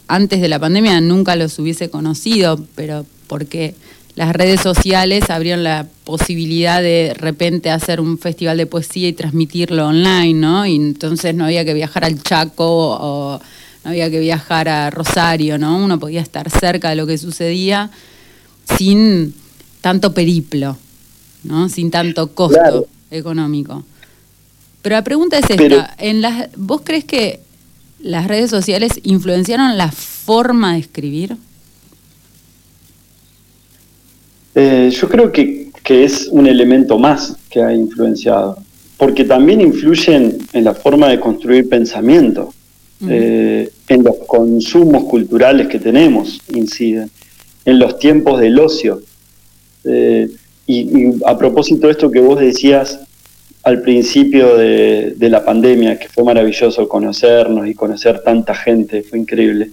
antes 0.09 0.41
de 0.41 0.49
la 0.49 0.59
pandemia 0.59 1.01
nunca 1.01 1.37
los 1.37 1.59
hubiese 1.59 1.91
conocido, 1.91 2.65
pero 2.75 3.07
porque 3.27 3.75
las 4.17 4.33
redes 4.33 4.61
sociales 4.61 5.31
abrieron 5.31 5.63
la 5.63 5.87
posibilidad 6.05 6.83
de, 6.83 6.89
de 7.09 7.15
repente 7.15 7.71
hacer 7.71 8.01
un 8.01 8.19
festival 8.19 8.57
de 8.57 8.67
poesía 8.67 9.09
y 9.09 9.13
transmitirlo 9.13 9.87
online, 9.87 10.35
¿no? 10.35 10.67
Y 10.67 10.77
entonces 10.77 11.35
no 11.35 11.45
había 11.45 11.65
que 11.65 11.75
viajar 11.75 12.05
al 12.05 12.23
Chaco 12.23 12.99
o 13.01 13.41
no 13.85 13.91
había 13.91 14.11
que 14.11 14.21
viajar 14.21 14.69
a 14.69 14.91
Rosario, 14.91 15.59
¿no? 15.59 15.77
Uno 15.77 15.99
podía 15.99 16.21
estar 16.21 16.51
cerca 16.51 16.91
de 16.91 16.97
lo 16.97 17.07
que 17.07 17.19
sucedía 17.19 17.91
sin 18.77 19.35
tanto 19.81 20.13
periplo, 20.13 20.77
¿no? 21.45 21.69
Sin 21.69 21.91
tanto 21.91 22.33
costo 22.35 22.87
económico. 23.11 23.85
Pero 24.83 24.97
la 24.97 25.05
pregunta 25.05 25.39
es 25.39 25.51
esta, 25.51 25.95
en 25.99 26.23
las, 26.23 26.49
¿vos 26.57 26.81
crees 26.83 27.05
que 27.05 27.41
las 28.01 28.27
redes 28.27 28.51
sociales 28.51 28.93
influenciaron 29.03 29.77
la 29.77 29.91
forma 29.91 30.75
de 30.75 30.81
escribir? 30.81 31.37
Eh, 34.55 34.91
yo 34.93 35.09
creo 35.09 35.31
que, 35.31 35.71
que, 35.85 36.05
es 36.05 36.29
un 36.29 36.47
elemento 36.47 36.99
más 36.99 37.37
que 37.51 37.63
ha 37.63 37.73
influenciado, 37.73 38.59
porque 38.97 39.25
también 39.25 39.61
influyen 39.61 40.39
en 40.53 40.65
la 40.65 40.75
forma 40.75 41.09
de 41.09 41.21
construir 41.21 41.69
pensamiento. 41.69 42.53
eh, 43.09 43.71
en 43.89 44.05
los 44.05 44.15
consumos 44.27 45.05
culturales 45.05 45.69
que 45.69 45.79
tenemos 45.79 46.39
inciden, 46.55 47.11
en 47.65 47.79
los 47.79 47.99
tiempos 47.99 48.39
del 48.41 48.59
ocio. 48.59 49.01
Eh, 49.85 50.29
y, 50.67 50.81
y 50.81 51.13
a 51.25 51.39
propósito 51.39 51.87
de 51.87 51.93
esto 51.93 52.11
que 52.11 52.21
vos 52.21 52.39
decías 52.39 53.01
al 53.63 53.83
principio 53.83 54.57
de, 54.57 55.15
de 55.17 55.29
la 55.29 55.45
pandemia, 55.45 55.99
que 55.99 56.09
fue 56.09 56.25
maravilloso 56.25 56.89
conocernos 56.89 57.67
y 57.69 57.75
conocer 57.75 58.23
tanta 58.23 58.55
gente, 58.55 59.03
fue 59.03 59.19
increíble. 59.19 59.71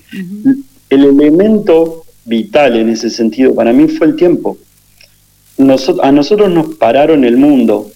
El 0.89 1.03
elemento 1.05 2.03
vital 2.25 2.75
en 2.77 2.89
ese 2.89 3.09
sentido 3.09 3.55
para 3.55 3.71
mí 3.71 3.87
fue 3.87 4.07
el 4.07 4.15
tiempo. 4.15 4.57
Noso- 5.57 5.99
a 6.03 6.11
nosotros 6.11 6.49
nos 6.51 6.75
pararon 6.75 7.23
el 7.23 7.37
mundo 7.37 7.89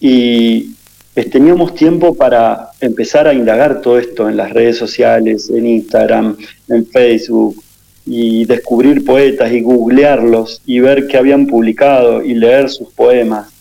y 0.00 0.74
pues, 1.14 1.28
teníamos 1.30 1.74
tiempo 1.74 2.14
para 2.14 2.70
empezar 2.80 3.26
a 3.28 3.34
indagar 3.34 3.82
todo 3.82 3.98
esto 3.98 4.28
en 4.28 4.36
las 4.36 4.52
redes 4.52 4.78
sociales, 4.78 5.50
en 5.50 5.66
Instagram, 5.66 6.36
en 6.68 6.86
Facebook, 6.86 7.62
y 8.06 8.44
descubrir 8.46 9.04
poetas 9.04 9.52
y 9.52 9.60
googlearlos 9.60 10.62
y 10.66 10.80
ver 10.80 11.06
qué 11.06 11.18
habían 11.18 11.46
publicado 11.46 12.24
y 12.24 12.34
leer 12.34 12.68
sus 12.68 12.88
poemas 12.88 13.51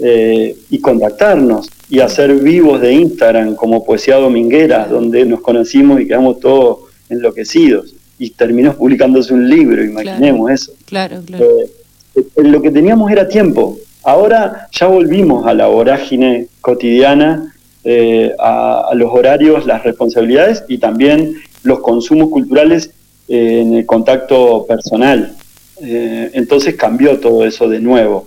eh, 0.00 0.56
y 0.70 0.78
contactarnos 0.80 1.68
y 1.90 1.98
hacer 2.00 2.32
vivos 2.34 2.80
de 2.80 2.92
Instagram 2.92 3.56
como 3.56 3.84
Poesía 3.84 4.16
Dominguera, 4.16 4.86
donde 4.86 5.24
nos 5.24 5.40
conocimos 5.40 6.00
y 6.00 6.06
quedamos 6.06 6.38
todos 6.38 6.80
enloquecidos. 7.08 7.94
Y 8.18 8.30
terminó 8.30 8.74
publicándose 8.74 9.32
un 9.34 9.48
libro, 9.48 9.82
imaginemos 9.82 10.50
eso. 10.50 10.72
Claro, 10.86 11.22
claro. 11.24 11.44
Eh, 11.44 11.70
eh, 12.16 12.42
lo 12.42 12.60
que 12.62 12.70
teníamos 12.70 13.10
era 13.10 13.28
tiempo. 13.28 13.76
Ahora 14.04 14.68
ya 14.72 14.86
volvimos 14.86 15.46
a 15.46 15.54
la 15.54 15.66
vorágine 15.66 16.48
cotidiana, 16.60 17.54
eh, 17.84 18.32
a, 18.38 18.88
a 18.90 18.94
los 18.94 19.10
horarios, 19.12 19.66
las 19.66 19.82
responsabilidades 19.82 20.64
y 20.68 20.78
también 20.78 21.36
los 21.62 21.80
consumos 21.80 22.28
culturales 22.30 22.90
en 23.28 23.74
el 23.74 23.86
contacto 23.86 24.64
personal. 24.66 25.34
Entonces 25.80 26.74
cambió 26.74 27.20
todo 27.20 27.44
eso 27.44 27.68
de 27.68 27.78
nuevo. 27.78 28.26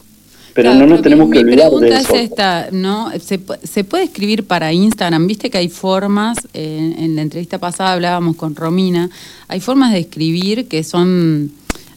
Pero 0.53 0.71
Claro, 0.71 0.79
no 0.85 0.87
nos 0.87 0.99
mi- 0.99 1.03
tenemos 1.03 1.29
que 1.29 1.35
mi 1.37 1.43
olvidar 1.43 1.69
pregunta 1.69 1.85
de 1.95 2.01
eso. 2.01 2.15
es 2.15 2.21
esta, 2.23 2.67
¿no? 2.71 3.09
¿Se, 3.19 3.39
pu- 3.39 3.57
se 3.63 3.83
puede 3.85 4.03
escribir 4.03 4.45
para 4.45 4.73
Instagram? 4.73 5.25
Viste 5.27 5.49
que 5.49 5.57
hay 5.57 5.69
formas, 5.69 6.37
eh, 6.53 6.95
en 6.97 7.15
la 7.15 7.21
entrevista 7.21 7.57
pasada 7.57 7.93
hablábamos 7.93 8.35
con 8.35 8.55
Romina, 8.55 9.09
hay 9.47 9.59
formas 9.61 9.93
de 9.93 9.99
escribir 9.99 10.67
que 10.67 10.83
son 10.83 11.51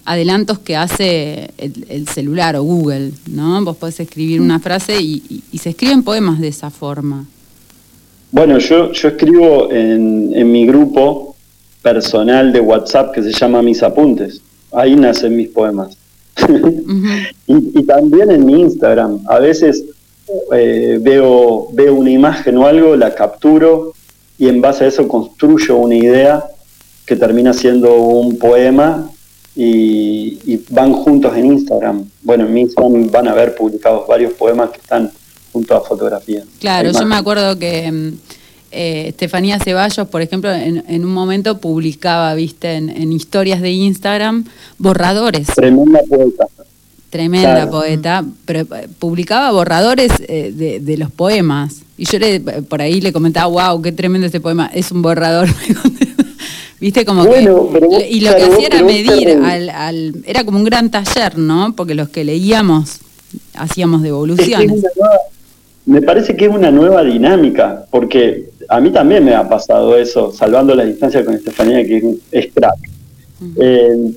adelantos 0.04 0.58
que 0.60 0.76
hace 0.76 1.50
el, 1.58 1.86
el 1.88 2.06
celular 2.08 2.54
o 2.56 2.62
Google, 2.62 3.10
¿no? 3.28 3.62
Vos 3.64 3.76
podés 3.76 3.98
escribir 4.00 4.40
una 4.40 4.60
frase 4.60 5.00
y, 5.00 5.22
y- 5.28 5.42
y 5.50 5.58
se 5.58 5.70
escriben 5.70 6.02
poemas 6.04 6.38
de 6.40 6.48
esa 6.48 6.70
forma. 6.70 7.24
Bueno, 8.30 8.58
yo, 8.58 8.92
yo 8.92 9.08
escribo 9.08 9.70
en, 9.72 10.30
en 10.34 10.52
mi 10.52 10.66
grupo 10.66 11.34
personal 11.82 12.52
de 12.52 12.60
WhatsApp 12.60 13.12
que 13.14 13.22
se 13.22 13.32
llama 13.32 13.62
Mis 13.62 13.82
Apuntes. 13.82 14.40
Ahí 14.72 14.94
nacen 14.96 15.36
mis 15.36 15.48
poemas. 15.48 15.96
Y, 17.46 17.78
y 17.78 17.82
también 17.84 18.30
en 18.30 18.46
mi 18.46 18.60
Instagram. 18.60 19.20
A 19.26 19.38
veces 19.38 19.84
eh, 20.52 20.98
veo, 21.00 21.68
veo 21.72 21.94
una 21.94 22.10
imagen 22.10 22.56
o 22.56 22.66
algo, 22.66 22.96
la 22.96 23.14
capturo 23.14 23.92
y 24.38 24.48
en 24.48 24.60
base 24.60 24.84
a 24.84 24.88
eso 24.88 25.06
construyo 25.06 25.76
una 25.76 25.94
idea 25.94 26.44
que 27.06 27.16
termina 27.16 27.52
siendo 27.52 27.94
un 27.94 28.38
poema 28.38 29.10
y, 29.54 30.38
y 30.44 30.64
van 30.70 30.92
juntos 30.92 31.36
en 31.36 31.46
Instagram. 31.46 32.04
Bueno, 32.22 32.46
en 32.46 32.54
mi 32.54 32.62
Instagram 32.62 33.10
van 33.10 33.28
a 33.28 33.34
ver 33.34 33.54
publicados 33.54 34.06
varios 34.08 34.32
poemas 34.32 34.70
que 34.70 34.78
están 34.78 35.10
junto 35.52 35.76
a 35.76 35.80
fotografías. 35.82 36.44
Claro, 36.58 36.90
yo 36.90 37.06
me 37.06 37.14
acuerdo 37.14 37.58
que 37.58 37.90
mm, 37.92 38.12
eh, 38.74 39.08
Estefanía 39.08 39.58
Ceballos, 39.58 40.08
por 40.08 40.20
ejemplo, 40.22 40.52
en, 40.52 40.84
en 40.88 41.04
un 41.04 41.12
momento 41.12 41.58
publicaba, 41.58 42.34
viste, 42.34 42.74
en, 42.74 42.88
en 42.90 43.12
historias 43.12 43.60
de 43.62 43.70
Instagram, 43.70 44.44
borradores. 44.78 45.46
Tremenda 45.54 46.00
poeta. 46.08 46.46
Tremenda 47.10 47.54
Claro. 47.54 47.70
poeta, 47.70 48.24
pero 48.44 48.60
eh, 48.60 48.88
publicaba 48.98 49.52
borradores 49.52 50.10
eh, 50.28 50.52
de, 50.54 50.80
de 50.80 50.96
los 50.96 51.10
poemas. 51.12 51.82
Y 51.96 52.06
yo 52.06 52.18
le, 52.18 52.40
por 52.40 52.82
ahí 52.82 53.00
le 53.00 53.12
comentaba, 53.12 53.46
wow, 53.46 53.80
qué 53.80 53.92
tremendo 53.92 54.26
este 54.26 54.40
poema, 54.40 54.68
es 54.74 54.90
un 54.90 55.00
borrador. 55.02 55.48
Viste, 56.80 57.04
como 57.04 57.24
Bueno, 57.24 57.68
pero 57.72 57.88
vos- 57.88 57.98
que. 58.02 58.10
Y 58.10 58.20
lo 58.20 58.30
claro, 58.30 58.46
que 58.48 58.52
hacía 58.54 58.66
era 58.66 58.82
medir, 58.82 59.28
al, 59.42 59.70
al, 59.70 60.14
era 60.26 60.44
como 60.44 60.58
un 60.58 60.64
gran 60.64 60.90
taller, 60.90 61.38
¿no? 61.38 61.72
Porque 61.76 61.94
los 61.94 62.08
que 62.08 62.24
leíamos 62.24 62.98
hacíamos 63.54 64.00
Es 64.00 64.02
que 64.02 64.08
es 64.08 64.12
devoluciones. 64.12 64.68
nueva- 64.96 65.18
me 65.86 66.02
parece 66.02 66.34
que 66.36 66.46
es 66.46 66.50
una 66.50 66.70
nueva 66.70 67.04
dinámica, 67.04 67.84
porque 67.90 68.50
a 68.68 68.80
mí 68.80 68.90
también 68.90 69.24
me 69.24 69.34
ha 69.34 69.48
pasado 69.48 69.96
eso, 69.96 70.32
salvando 70.32 70.74
la 70.74 70.84
distancia 70.84 71.24
con 71.24 71.34
Estefanía, 71.34 71.84
que 71.84 72.16
es, 72.30 72.52
crack. 72.52 72.76
Eh, 73.56 74.12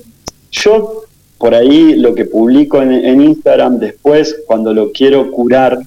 yo, 0.50 1.04
por 1.38 1.54
ahí, 1.54 1.94
lo 1.94 2.14
que 2.14 2.24
publico 2.24 2.82
en, 2.82 2.92
en 2.92 3.20
Instagram, 3.20 3.78
después, 3.78 4.36
cuando 4.46 4.72
lo 4.72 4.92
quiero 4.92 5.30
curar, 5.30 5.78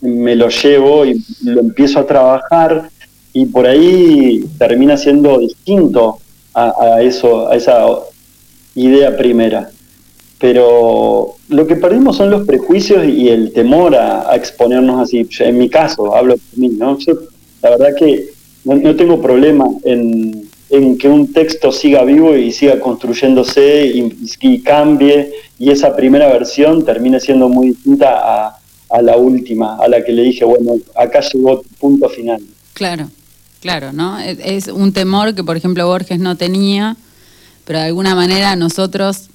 me 0.00 0.36
lo 0.36 0.48
llevo 0.48 1.04
y 1.04 1.22
lo 1.44 1.60
empiezo 1.60 2.00
a 2.00 2.06
trabajar, 2.06 2.90
y 3.32 3.46
por 3.46 3.66
ahí 3.66 4.44
termina 4.58 4.96
siendo 4.96 5.38
distinto 5.38 6.18
a, 6.54 6.72
a 6.80 7.02
eso, 7.02 7.48
a 7.48 7.56
esa 7.56 7.86
idea 8.74 9.16
primera 9.16 9.70
pero 10.38 11.34
lo 11.48 11.66
que 11.66 11.76
perdimos 11.76 12.16
son 12.16 12.30
los 12.30 12.46
prejuicios 12.46 13.06
y 13.06 13.28
el 13.28 13.52
temor 13.52 13.96
a, 13.96 14.30
a 14.30 14.36
exponernos 14.36 15.00
así. 15.00 15.26
En 15.40 15.58
mi 15.58 15.68
caso, 15.68 16.14
hablo 16.14 16.36
por 16.36 16.58
mí, 16.58 16.68
¿no? 16.68 16.98
Yo, 16.98 17.14
la 17.62 17.70
verdad 17.70 17.94
que 17.98 18.30
no, 18.64 18.74
no 18.76 18.96
tengo 18.96 19.20
problema 19.20 19.66
en, 19.84 20.48
en 20.70 20.98
que 20.98 21.08
un 21.08 21.32
texto 21.32 21.70
siga 21.70 22.02
vivo 22.04 22.36
y 22.36 22.52
siga 22.52 22.80
construyéndose 22.80 23.86
y, 24.40 24.62
cambie, 24.62 25.32
y 25.58 25.70
esa 25.70 25.94
primera 25.94 26.28
versión 26.28 26.84
termine 26.84 27.20
siendo 27.20 27.48
muy 27.48 27.68
distinta 27.68 28.46
a, 28.46 28.58
a 28.90 29.02
la 29.02 29.16
última, 29.16 29.76
a 29.76 29.88
la 29.88 30.04
que 30.04 30.12
le 30.12 30.22
dije, 30.22 30.44
bueno, 30.44 30.72
acá 30.94 31.20
llegó 31.20 31.62
punto 31.78 32.08
final. 32.08 32.42
Claro, 32.74 33.08
claro, 33.60 33.92
¿no? 33.92 34.18
Es 34.18 34.66
un 34.68 34.92
temor 34.92 35.34
que, 35.34 35.44
por 35.44 35.56
ejemplo, 35.56 35.86
Borges 35.86 36.18
no 36.18 36.36
tenía, 36.36 36.96
pero 37.64 37.78
de 37.78 37.86
alguna 37.86 38.14
manera 38.14 38.56
nosotros 38.56 39.28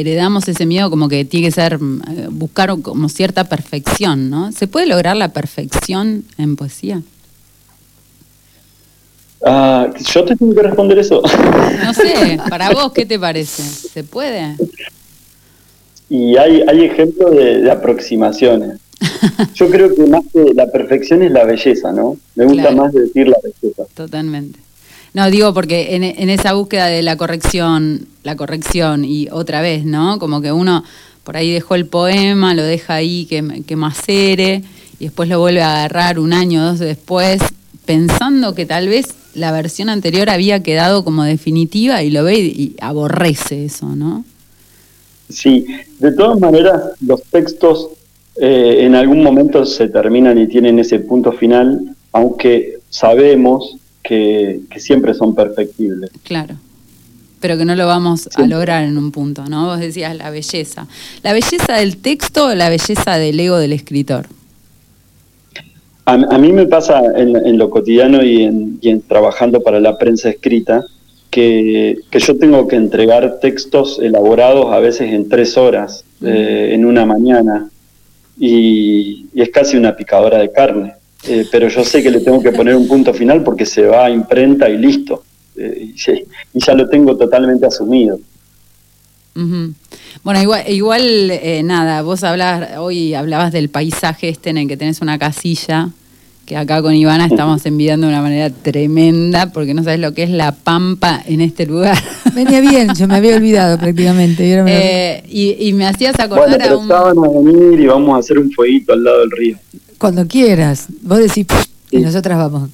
heredamos 0.00 0.46
ese 0.48 0.66
miedo 0.66 0.90
como 0.90 1.08
que 1.08 1.24
tiene 1.24 1.46
que 1.48 1.52
ser, 1.52 1.74
eh, 1.74 2.26
buscar 2.30 2.74
como 2.80 3.08
cierta 3.08 3.44
perfección, 3.44 4.30
¿no? 4.30 4.52
¿Se 4.52 4.66
puede 4.66 4.86
lograr 4.86 5.16
la 5.16 5.28
perfección 5.32 6.24
en 6.38 6.56
poesía? 6.56 7.02
Ah, 9.44 9.88
yo 10.12 10.24
te 10.24 10.34
tengo 10.36 10.54
que 10.54 10.62
responder 10.62 10.98
eso. 10.98 11.22
No 11.84 11.94
sé, 11.94 12.38
para 12.50 12.70
vos, 12.70 12.92
¿qué 12.92 13.06
te 13.06 13.18
parece? 13.18 13.62
¿Se 13.62 14.02
puede? 14.04 14.56
Y 16.10 16.36
hay, 16.36 16.62
hay 16.66 16.84
ejemplos 16.84 17.30
de, 17.32 17.60
de 17.60 17.70
aproximaciones. 17.70 18.80
Yo 19.54 19.70
creo 19.70 19.94
que 19.94 20.06
más 20.06 20.22
que 20.32 20.52
la 20.54 20.66
perfección 20.66 21.22
es 21.22 21.30
la 21.30 21.44
belleza, 21.44 21.92
¿no? 21.92 22.16
Me 22.34 22.44
gusta 22.46 22.62
Claro. 22.62 22.76
más 22.78 22.92
decir 22.92 23.28
la 23.28 23.36
belleza. 23.42 23.84
Totalmente. 23.94 24.58
No, 25.14 25.30
digo 25.30 25.54
porque 25.54 25.96
en, 25.96 26.30
esa 26.30 26.52
búsqueda 26.52 26.86
de 26.86 27.02
la 27.02 27.16
corrección, 27.16 28.06
la 28.22 28.36
corrección 28.36 29.04
y 29.04 29.28
otra 29.30 29.60
vez, 29.62 29.84
¿no? 29.84 30.18
Como 30.18 30.40
que 30.40 30.52
uno 30.52 30.84
por 31.24 31.36
ahí 31.36 31.52
dejó 31.52 31.74
el 31.74 31.86
poema, 31.86 32.54
lo 32.54 32.62
deja 32.62 32.94
ahí 32.94 33.26
que, 33.26 33.62
que 33.66 33.76
macere 33.76 34.62
y 34.98 35.04
después 35.04 35.28
lo 35.28 35.40
vuelve 35.40 35.62
a 35.62 35.76
agarrar 35.76 36.18
un 36.18 36.32
año 36.32 36.62
o 36.62 36.66
dos 36.66 36.78
después, 36.78 37.40
pensando 37.84 38.54
que 38.54 38.66
tal 38.66 38.88
vez 38.88 39.14
la 39.34 39.52
versión 39.52 39.88
anterior 39.88 40.30
había 40.30 40.62
quedado 40.62 41.04
como 41.04 41.24
definitiva 41.24 42.02
y 42.02 42.10
lo 42.10 42.24
ve 42.24 42.38
y, 42.38 42.46
y 42.46 42.76
aborrece 42.80 43.64
eso, 43.64 43.94
¿no? 43.94 44.24
Sí, 45.28 45.66
de 45.98 46.12
todas 46.12 46.40
maneras, 46.40 46.92
los 47.00 47.22
textos 47.24 47.90
eh, 48.40 48.84
en 48.86 48.94
algún 48.94 49.22
momento 49.22 49.64
se 49.66 49.88
terminan 49.88 50.38
y 50.38 50.46
tienen 50.46 50.78
ese 50.78 51.00
punto 51.00 51.32
final, 51.32 51.96
aunque 52.12 52.78
sabemos 52.88 53.76
que, 54.08 54.60
que 54.70 54.80
siempre 54.80 55.12
son 55.12 55.34
perfectibles. 55.34 56.10
Claro. 56.24 56.54
Pero 57.40 57.58
que 57.58 57.64
no 57.64 57.76
lo 57.76 57.86
vamos 57.86 58.28
a 58.34 58.46
lograr 58.46 58.82
en 58.84 58.96
un 58.96 59.12
punto, 59.12 59.44
¿no? 59.44 59.66
Vos 59.66 59.78
decías 59.78 60.16
la 60.16 60.30
belleza. 60.30 60.88
¿La 61.22 61.32
belleza 61.34 61.74
del 61.74 61.98
texto 61.98 62.46
o 62.46 62.54
la 62.54 62.68
belleza 62.70 63.18
del 63.18 63.38
ego 63.38 63.58
del 63.58 63.72
escritor? 63.74 64.26
A, 66.06 66.14
a 66.14 66.38
mí 66.38 66.52
me 66.52 66.66
pasa 66.66 67.02
en, 67.16 67.36
en 67.36 67.58
lo 67.58 67.68
cotidiano 67.68 68.24
y 68.24 68.42
en, 68.42 68.78
y 68.80 68.88
en 68.88 69.02
trabajando 69.02 69.60
para 69.60 69.78
la 69.78 69.98
prensa 69.98 70.30
escrita 70.30 70.84
que, 71.30 71.98
que 72.10 72.18
yo 72.18 72.38
tengo 72.38 72.66
que 72.66 72.76
entregar 72.76 73.38
textos 73.40 74.00
elaborados 74.02 74.72
a 74.72 74.78
veces 74.78 75.12
en 75.12 75.28
tres 75.28 75.56
horas, 75.56 76.04
eh, 76.22 76.70
en 76.72 76.86
una 76.86 77.04
mañana, 77.04 77.68
y, 78.40 79.26
y 79.34 79.42
es 79.42 79.50
casi 79.50 79.76
una 79.76 79.94
picadora 79.94 80.38
de 80.38 80.50
carne. 80.50 80.94
Eh, 81.24 81.46
pero 81.50 81.68
yo 81.68 81.84
sé 81.84 82.02
que 82.02 82.10
le 82.10 82.20
tengo 82.20 82.40
que 82.42 82.52
poner 82.52 82.76
un 82.76 82.86
punto 82.86 83.12
final 83.12 83.42
porque 83.42 83.66
se 83.66 83.82
va 83.86 84.06
a 84.06 84.10
imprenta 84.10 84.68
y 84.68 84.78
listo. 84.78 85.24
Eh, 85.56 85.92
y, 85.94 86.60
ya- 86.60 86.74
lo 86.74 86.88
tengo 86.88 87.16
totalmente 87.16 87.66
asumido. 87.66 88.18
Bueno, 90.24 90.42
igual, 90.42 90.62
igual 90.68 91.30
eh, 91.30 91.62
nada, 91.62 92.02
vos 92.02 92.24
hablabas, 92.24 92.76
hoy 92.78 93.14
hablabas 93.14 93.52
del 93.52 93.68
paisaje 93.68 94.28
este 94.28 94.50
en 94.50 94.58
el 94.58 94.68
que 94.68 94.76
tenés 94.76 95.00
una 95.00 95.16
casilla 95.16 95.90
que 96.44 96.56
acá 96.56 96.80
con 96.80 96.94
Ivana 96.94 97.26
estamos 97.26 97.64
envidiando 97.66 98.06
de 98.06 98.14
una 98.14 98.22
manera 98.22 98.48
tremenda, 98.50 99.52
porque 99.52 99.74
no 99.74 99.84
sabes 99.84 100.00
lo 100.00 100.14
que 100.14 100.22
es 100.22 100.30
la 100.30 100.52
pampa 100.52 101.22
en 101.26 101.42
este 101.42 101.66
lugar. 101.66 101.96
Venía 102.34 102.60
bien, 102.60 102.94
yo 102.94 103.06
me 103.06 103.16
había 103.16 103.36
olvidado 103.36 103.78
prácticamente. 103.78 104.62
me 104.62 105.16
Eh, 105.16 105.24
y, 105.28 105.68
y 105.68 105.72
me 105.74 105.86
hacías 105.86 106.16
Bueno, 106.16 106.34
acordar 106.36 106.54
a 106.62 106.64
pero 106.64 106.78
un... 106.78 106.84
estaban 106.84 107.18
a 107.18 107.28
venir 107.28 107.80
y 107.80 107.86
vamos 107.86 108.16
a 108.16 108.20
hacer 108.20 108.38
un 108.38 108.50
fueguito 108.50 108.94
al 108.94 109.04
lado 109.04 109.20
del 109.20 109.30
río. 109.30 109.58
Cuando 109.98 110.26
quieras. 110.26 110.86
Vos 111.02 111.18
decís, 111.18 111.46
y 111.90 111.98
nosotras 111.98 112.38
vamos. 112.38 112.70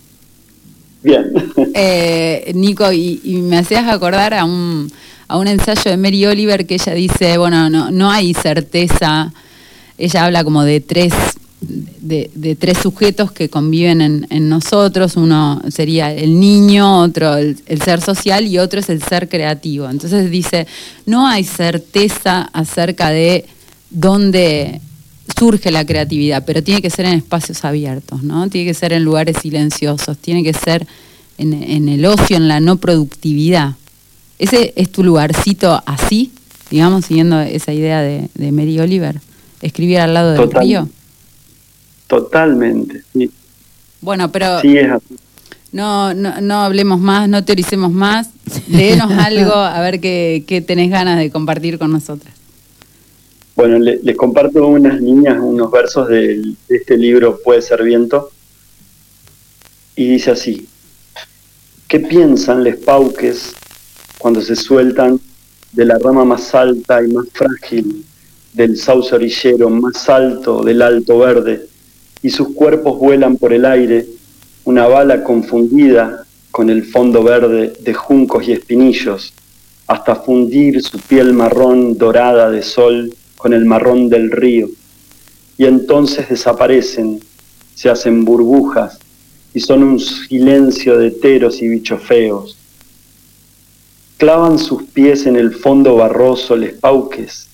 Bien. 1.02 1.32
Eh, 1.76 2.52
Nico, 2.54 2.92
y, 2.92 3.20
y 3.24 3.38
me 3.38 3.58
hacías 3.58 3.88
acordar 3.88 4.32
a 4.32 4.44
un, 4.44 4.88
a 5.26 5.37
un 5.37 5.48
ensayo 5.48 5.90
de 5.90 5.96
Mary 5.96 6.24
Oliver 6.24 6.66
que 6.66 6.74
ella 6.74 6.94
dice, 6.94 7.37
bueno, 7.37 7.68
no, 7.68 7.90
no 7.90 8.12
hay 8.12 8.32
certeza, 8.32 9.32
ella 9.98 10.24
habla 10.24 10.44
como 10.44 10.62
de 10.62 10.80
tres, 10.80 11.12
de, 11.60 12.30
de 12.32 12.54
tres 12.54 12.78
sujetos 12.78 13.32
que 13.32 13.48
conviven 13.48 14.00
en, 14.00 14.26
en 14.30 14.48
nosotros, 14.48 15.16
uno 15.16 15.62
sería 15.68 16.12
el 16.12 16.38
niño, 16.38 17.00
otro 17.00 17.34
el, 17.34 17.58
el 17.66 17.82
ser 17.82 18.00
social 18.00 18.46
y 18.46 18.58
otro 18.58 18.78
es 18.78 18.88
el 18.88 19.02
ser 19.02 19.28
creativo. 19.28 19.90
Entonces 19.90 20.30
dice, 20.30 20.68
no 21.06 21.26
hay 21.26 21.42
certeza 21.42 22.42
acerca 22.52 23.10
de 23.10 23.46
dónde 23.90 24.80
surge 25.38 25.70
la 25.70 25.85
creatividad, 25.85 26.44
pero 26.44 26.62
tiene 26.62 26.81
que 26.83 26.90
ser 26.90 27.07
en 27.07 27.14
espacios 27.14 27.64
abiertos, 27.64 28.23
¿no? 28.23 28.49
Tiene 28.49 28.68
que 28.68 28.75
ser 28.75 28.92
en 28.92 29.05
lugares 29.05 29.37
silenciosos, 29.42 30.16
tiene 30.18 30.42
que 30.42 30.53
ser 30.53 30.87
en, 31.38 31.53
en 31.55 31.88
el 31.88 32.05
ocio, 32.07 32.37
en 32.37 32.49
la 32.49 32.61
no 32.61 32.77
productividad. 32.77 33.75
¿Ese 34.38 34.73
es 34.77 34.90
tu 34.90 35.03
lugarcito 35.05 35.83
así, 35.87 36.33
digamos, 36.70 37.07
siguiendo 37.07 37.40
esa 37.40 37.73
idea 37.73 38.01
de, 38.03 38.29
de 38.35 38.53
Mary 38.53 38.79
Oliver? 38.81 39.20
Escribir 39.62 39.99
al 40.01 40.12
lado 40.14 40.33
del 40.33 40.42
Total. 40.42 40.62
río. 40.64 40.88
Totalmente. 42.07 43.03
Sí, 43.12 43.31
Bueno, 44.01 44.31
pero 44.31 44.61
sí 44.61 44.77
es 44.77 44.90
así. 44.90 45.16
no, 45.73 46.12
no, 46.14 46.40
no 46.40 46.61
hablemos 46.62 47.01
más, 47.01 47.29
no 47.29 47.44
teoricemos 47.44 47.90
más, 47.92 48.29
léenos 48.68 49.11
algo, 49.18 49.55
a 49.55 49.81
ver 49.81 50.01
qué, 50.01 50.44
qué 50.47 50.61
tenés 50.61 50.90
ganas 50.90 51.18
de 51.18 51.31
compartir 51.31 51.79
con 51.79 51.90
nosotras. 51.92 52.35
Bueno, 53.57 53.79
le- 53.79 54.01
les 54.03 54.17
comparto 54.17 54.67
unas 54.67 55.01
líneas, 55.01 55.38
unos 55.40 55.71
versos 55.71 56.09
del- 56.09 56.57
de, 56.69 56.77
este 56.77 56.97
libro 56.97 57.38
Puede 57.43 57.62
ser 57.62 57.83
viento. 57.83 58.31
Y 59.97 60.09
dice 60.09 60.33
así, 60.33 60.67
¿qué 61.87 62.01
piensan 62.01 62.64
les 62.64 62.77
pauques 62.77 63.55
cuando 64.19 64.40
se 64.40 64.57
sueltan 64.57 65.21
de 65.73 65.85
la 65.85 65.99
rama 65.99 66.25
más 66.25 66.53
alta 66.55 67.01
y 67.03 67.12
más 67.12 67.27
frágil 67.33 68.05
del 68.53 68.77
sauce 68.77 69.14
orillero 69.14 69.69
más 69.71 70.09
alto 70.09 70.62
del 70.62 70.83
alto 70.83 71.19
verde 71.19 71.67
y 72.23 72.31
sus 72.31 72.49
cuerpos 72.55 72.99
vuelan 72.99 73.37
por 73.37 73.53
el 73.53 73.64
aire, 73.64 74.07
una 74.64 74.87
bala 74.87 75.23
confundida 75.23 76.25
con 76.51 76.71
el 76.71 76.85
fondo 76.85 77.23
verde 77.23 77.73
de 77.81 77.95
juncos 77.95 78.49
y 78.49 78.53
espinillos, 78.53 79.33
hasta 79.87 80.17
fundir 80.17 80.81
su 80.83 80.99
piel 81.01 81.33
marrón 81.35 81.99
dorada 81.99 82.51
de 82.51 82.62
sol 82.62 83.14
con 83.44 83.52
el 83.52 83.66
marrón 83.66 84.09
del 84.09 84.30
río, 84.30 84.70
y 85.59 85.66
entonces 85.66 86.30
desaparecen, 86.30 87.20
se 87.74 87.90
hacen 87.90 88.24
burbujas 88.24 88.98
y 89.52 89.61
son 89.61 89.83
un 89.83 90.00
silencio 90.00 90.96
de 90.96 91.11
teros 91.11 91.61
y 91.61 91.68
bichos 91.68 92.02
feos. 92.02 92.57
Clavan 94.16 94.59
sus 94.59 94.85
pies 94.85 95.26
en 95.26 95.37
el 95.37 95.54
fondo 95.54 95.96
barroso 95.96 96.57
les 96.57 96.72
pauques. 96.72 97.46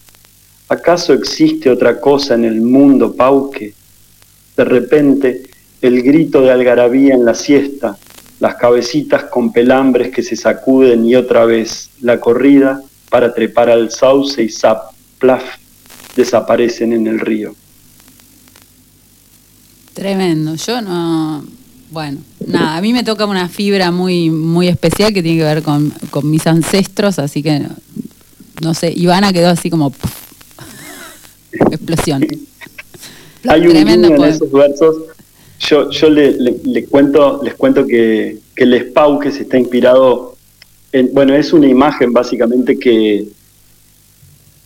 ¿Acaso 0.68 1.12
existe 1.12 1.68
otra 1.68 2.00
cosa 2.00 2.34
en 2.34 2.44
el 2.44 2.60
mundo 2.60 3.16
pauque? 3.16 3.74
De 4.56 4.64
repente, 4.64 5.42
el 5.82 6.04
grito 6.04 6.40
de 6.42 6.52
algarabía 6.52 7.14
en 7.14 7.24
la 7.24 7.34
siesta, 7.34 7.98
las 8.38 8.54
cabecitas 8.54 9.24
con 9.24 9.52
pelambres 9.52 10.12
que 10.12 10.22
se 10.22 10.36
sacuden 10.36 11.04
y 11.04 11.16
otra 11.16 11.46
vez 11.46 11.90
la 12.00 12.20
corrida 12.20 12.80
para 13.10 13.34
trepar 13.34 13.70
al 13.70 13.90
sauce 13.90 14.40
y 14.40 14.50
zap, 14.50 14.92
plaf, 15.18 15.58
desaparecen 16.16 16.92
en 16.92 17.06
el 17.06 17.20
río. 17.20 17.54
Tremendo. 19.94 20.54
Yo 20.54 20.80
no. 20.82 21.44
Bueno, 21.90 22.18
nada, 22.46 22.76
a 22.76 22.80
mí 22.80 22.92
me 22.92 23.02
toca 23.02 23.26
una 23.26 23.48
fibra 23.48 23.90
muy, 23.90 24.30
muy 24.30 24.68
especial 24.68 25.12
que 25.12 25.22
tiene 25.24 25.38
que 25.38 25.44
ver 25.44 25.62
con, 25.62 25.92
con 26.10 26.30
mis 26.30 26.46
ancestros, 26.46 27.18
así 27.18 27.42
que 27.42 27.58
no, 27.58 27.70
no 28.62 28.74
sé. 28.74 28.92
Ivana 28.94 29.32
quedó 29.32 29.48
así 29.48 29.70
como. 29.70 29.92
Explosión. 31.52 32.26
Hay 33.48 33.66
un 33.66 33.72
guiño 33.72 34.14
en 34.14 34.24
esos 34.24 34.52
versos. 34.52 34.96
Yo, 35.68 35.90
yo 35.90 36.08
le, 36.08 36.32
le- 36.32 36.56
le 36.64 36.84
cuento, 36.86 37.40
les 37.42 37.54
cuento 37.54 37.86
que, 37.86 38.38
que 38.54 38.64
el 38.64 38.72
Espauques 38.74 39.36
está 39.36 39.58
inspirado 39.58 40.36
en, 40.92 41.10
bueno, 41.12 41.34
es 41.34 41.52
una 41.52 41.66
imagen 41.66 42.12
básicamente 42.12 42.78
que, 42.78 43.26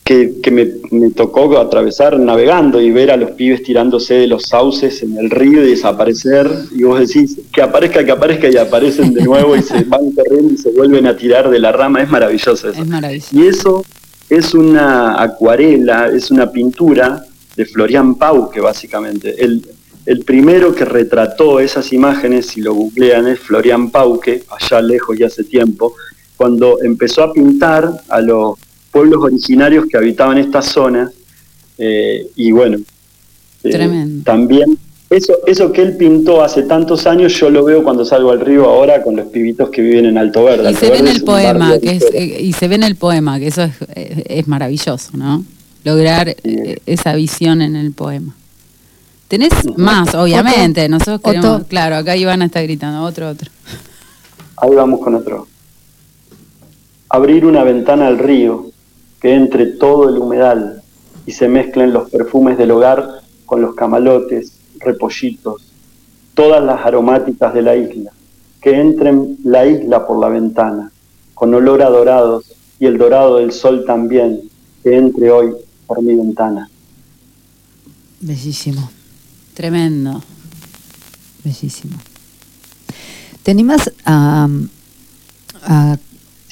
que, 0.04 0.34
que 0.42 0.50
me, 0.50 0.68
me 0.90 1.10
tocó 1.10 1.58
atravesar 1.58 2.18
navegando 2.20 2.80
y 2.80 2.90
ver 2.90 3.10
a 3.10 3.16
los 3.16 3.30
pibes 3.32 3.62
tirándose 3.62 4.14
de 4.14 4.26
los 4.26 4.44
sauces 4.44 5.02
en 5.02 5.16
el 5.16 5.30
río 5.30 5.64
y 5.64 5.70
desaparecer. 5.70 6.46
Y 6.72 6.82
vos 6.82 7.00
decís, 7.00 7.38
que 7.50 7.62
aparezca, 7.62 8.04
que 8.04 8.12
aparezca 8.12 8.50
y 8.50 8.56
aparecen 8.58 9.14
de 9.14 9.24
nuevo 9.24 9.56
y 9.56 9.62
se 9.62 9.82
van 9.86 10.12
corriendo 10.12 10.52
y 10.52 10.58
se 10.58 10.70
vuelven 10.70 11.06
a 11.06 11.16
tirar 11.16 11.48
de 11.48 11.58
la 11.58 11.72
rama. 11.72 12.02
Es 12.02 12.10
maravilloso 12.10 12.68
eso. 12.68 12.82
Es 12.82 12.86
maravilloso. 12.86 13.28
Y 13.32 13.46
eso 13.46 13.84
es 14.28 14.52
una 14.52 15.22
acuarela, 15.22 16.08
es 16.08 16.30
una 16.30 16.52
pintura 16.52 17.24
de 17.56 17.64
Florian 17.64 18.16
Pauque, 18.16 18.60
básicamente. 18.60 19.42
El, 19.42 19.66
el 20.04 20.22
primero 20.22 20.74
que 20.74 20.84
retrató 20.84 21.60
esas 21.60 21.94
imágenes, 21.94 22.48
si 22.48 22.60
lo 22.60 22.74
googlean, 22.74 23.26
es 23.28 23.40
Florian 23.40 23.90
Pauque, 23.90 24.42
allá 24.50 24.82
lejos 24.82 25.18
y 25.18 25.24
hace 25.24 25.44
tiempo, 25.44 25.94
cuando 26.36 26.82
empezó 26.82 27.22
a 27.22 27.32
pintar 27.32 27.90
a 28.08 28.20
los 28.20 28.58
pueblos 28.94 29.22
originarios 29.22 29.86
que 29.90 29.98
habitaban 29.98 30.38
esta 30.38 30.62
zona. 30.62 31.10
eh, 31.76 32.28
y 32.36 32.52
bueno, 32.52 32.78
eh, 33.64 33.70
Tremendo. 33.70 34.22
también 34.24 34.78
eso, 35.10 35.34
eso 35.46 35.72
que 35.72 35.82
él 35.82 35.96
pintó 35.96 36.42
hace 36.42 36.62
tantos 36.62 37.06
años, 37.06 37.32
yo 37.34 37.50
lo 37.50 37.64
veo 37.64 37.82
cuando 37.82 38.04
salgo 38.04 38.30
al 38.30 38.40
río 38.40 38.64
ahora 38.64 39.02
con 39.02 39.16
los 39.16 39.26
pibitos 39.26 39.70
que 39.70 39.82
viven 39.82 40.06
en 40.06 40.18
Alto 40.18 40.44
Verde. 40.44 40.64
Y 40.64 40.66
Alto 40.68 40.80
se 40.80 40.90
ve 40.90 40.98
en 40.98 41.08
el 41.08 41.22
poema, 41.22 41.78
que 41.78 41.90
es, 41.90 42.04
eh, 42.12 42.38
y 42.40 42.52
se 42.52 42.68
ve 42.68 42.76
en 42.76 42.82
el 42.84 42.96
poema, 42.96 43.38
que 43.38 43.48
eso 43.48 43.68
es, 43.94 44.48
maravilloso, 44.48 45.10
¿no? 45.16 45.44
Lograr 45.84 46.34
eh, 46.42 46.78
esa 46.86 47.14
visión 47.14 47.60
en 47.60 47.76
el 47.76 47.92
poema. 47.92 48.34
Tenés 49.28 49.52
más, 49.76 50.14
obviamente. 50.14 50.88
Nosotros 50.88 51.20
queremos, 51.20 51.60
Otto. 51.60 51.66
claro, 51.68 51.96
acá 51.96 52.16
Ivana 52.16 52.46
está 52.46 52.62
gritando, 52.62 53.02
otro, 53.02 53.28
otro. 53.28 53.50
Ahí 54.56 54.74
vamos 54.74 55.00
con 55.00 55.14
otro. 55.14 55.46
Abrir 57.08 57.44
una 57.44 57.62
ventana 57.62 58.06
al 58.06 58.18
río, 58.18 58.70
que 59.24 59.34
entre 59.34 59.64
todo 59.64 60.10
el 60.10 60.18
humedal 60.18 60.82
y 61.24 61.32
se 61.32 61.48
mezclen 61.48 61.94
los 61.94 62.10
perfumes 62.10 62.58
del 62.58 62.72
hogar 62.72 63.22
con 63.46 63.62
los 63.62 63.74
camalotes, 63.74 64.52
repollitos, 64.80 65.72
todas 66.34 66.62
las 66.62 66.84
aromáticas 66.84 67.54
de 67.54 67.62
la 67.62 67.74
isla, 67.74 68.10
que 68.60 68.78
entren 68.78 69.38
la 69.42 69.64
isla 69.64 70.06
por 70.06 70.18
la 70.18 70.28
ventana, 70.28 70.92
con 71.32 71.54
olor 71.54 71.80
a 71.80 71.88
dorados 71.88 72.52
y 72.78 72.84
el 72.84 72.98
dorado 72.98 73.38
del 73.38 73.52
sol 73.52 73.84
también, 73.86 74.42
que 74.82 74.94
entre 74.94 75.30
hoy 75.30 75.54
por 75.86 76.02
mi 76.02 76.14
ventana. 76.14 76.68
Bellísimo, 78.20 78.90
Tremendo. 79.54 80.22
bellísimo. 81.42 81.96
¿Te 83.42 83.52
animas 83.52 83.90
a, 84.04 84.50
a 85.62 85.96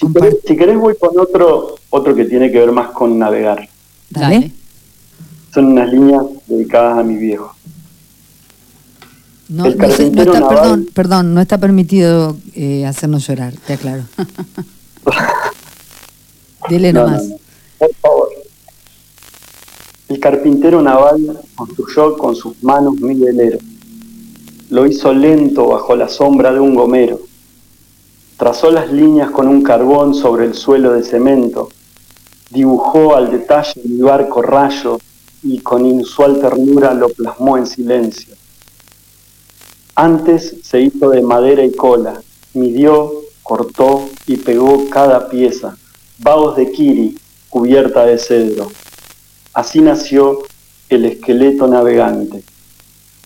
Si 0.03 0.13
querés, 0.13 0.37
si 0.47 0.57
querés 0.57 0.79
voy 0.79 0.95
con 0.99 1.19
otro, 1.19 1.77
otro 1.91 2.15
que 2.15 2.25
tiene 2.25 2.51
que 2.51 2.59
ver 2.59 2.73
más 2.73 2.89
con 2.91 3.19
navegar. 3.19 3.69
Dale. 4.11 4.53
Son 5.55 5.67
unas 5.67 5.91
líneas 5.93 6.23
dedicadas 6.47 6.99
a 6.99 7.03
mi 7.03 7.17
viejo. 7.17 7.55
No, 9.49 9.67
El 9.67 9.77
no 9.77 9.91
sé, 9.91 10.11
no 10.11 10.17
carpintero 10.17 10.33
está, 10.35 10.41
naval- 10.41 10.59
perdón, 10.61 10.89
perdón, 10.95 11.35
no 11.35 11.41
está 11.41 11.59
permitido 11.59 12.37
eh, 12.55 12.87
hacernos 12.87 13.27
llorar, 13.27 13.55
te 13.67 13.75
aclaro. 13.75 14.05
Dile 16.69 16.93
No, 16.93 17.05
nomás. 17.05 17.23
no, 17.25 17.29
no. 17.31 17.37
Por 17.79 17.95
favor. 17.97 18.29
El 20.09 20.21
carpintero 20.21 20.83
naval 20.83 21.41
construyó 21.55 22.17
con 22.17 22.37
sus 22.37 22.63
manos 22.63 22.95
mi 23.01 23.15
velero. 23.15 23.59
Lo 24.71 24.87
hizo 24.87 25.13
lento 25.13 25.69
bajo 25.69 25.97
la 25.97 26.09
sombra 26.09 26.53
de 26.53 26.61
un 26.61 26.75
gomero. 26.75 27.21
Trazó 28.43 28.73
las 28.73 28.91
líneas 28.91 29.31
con 29.31 29.47
un 29.47 29.63
carbón 29.63 30.17
sobre 30.17 30.47
el 30.47 30.55
suelo 30.55 30.95
de 30.95 31.05
cemento. 31.05 31.69
Dibujó 32.51 33.15
al 33.15 33.31
detalle 33.31 33.81
mi 33.85 34.03
barco 34.03 34.43
rayo 34.43 34.99
y 35.45 35.61
con 35.61 35.87
inusual 35.87 36.41
ternura 36.41 36.93
lo 36.93 37.09
plasmó 37.11 37.57
en 37.57 37.69
silencio. 37.69 38.35
Antes 39.95 40.57
se 40.65 40.81
hizo 40.81 41.11
de 41.11 41.23
madera 41.23 41.63
y 41.65 41.71
cola, 41.71 42.21
midió, 42.55 43.13
cortó 43.45 44.09
y 44.27 44.39
pegó 44.39 44.91
cada 44.91 45.29
pieza, 45.29 45.77
vagos 46.19 46.57
de 46.57 46.73
kiri, 46.73 47.17
cubierta 47.49 48.05
de 48.07 48.19
cedro. 48.19 48.73
Así 49.55 49.81
nació 49.81 50.39
el 50.89 51.05
esqueleto 51.05 51.69
navegante. 51.69 52.43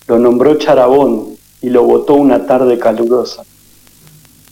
Lo 0.08 0.18
nombró 0.18 0.58
Charabón 0.58 1.38
y 1.62 1.70
lo 1.70 1.84
botó 1.84 2.12
una 2.16 2.44
tarde 2.44 2.78
calurosa. 2.78 3.44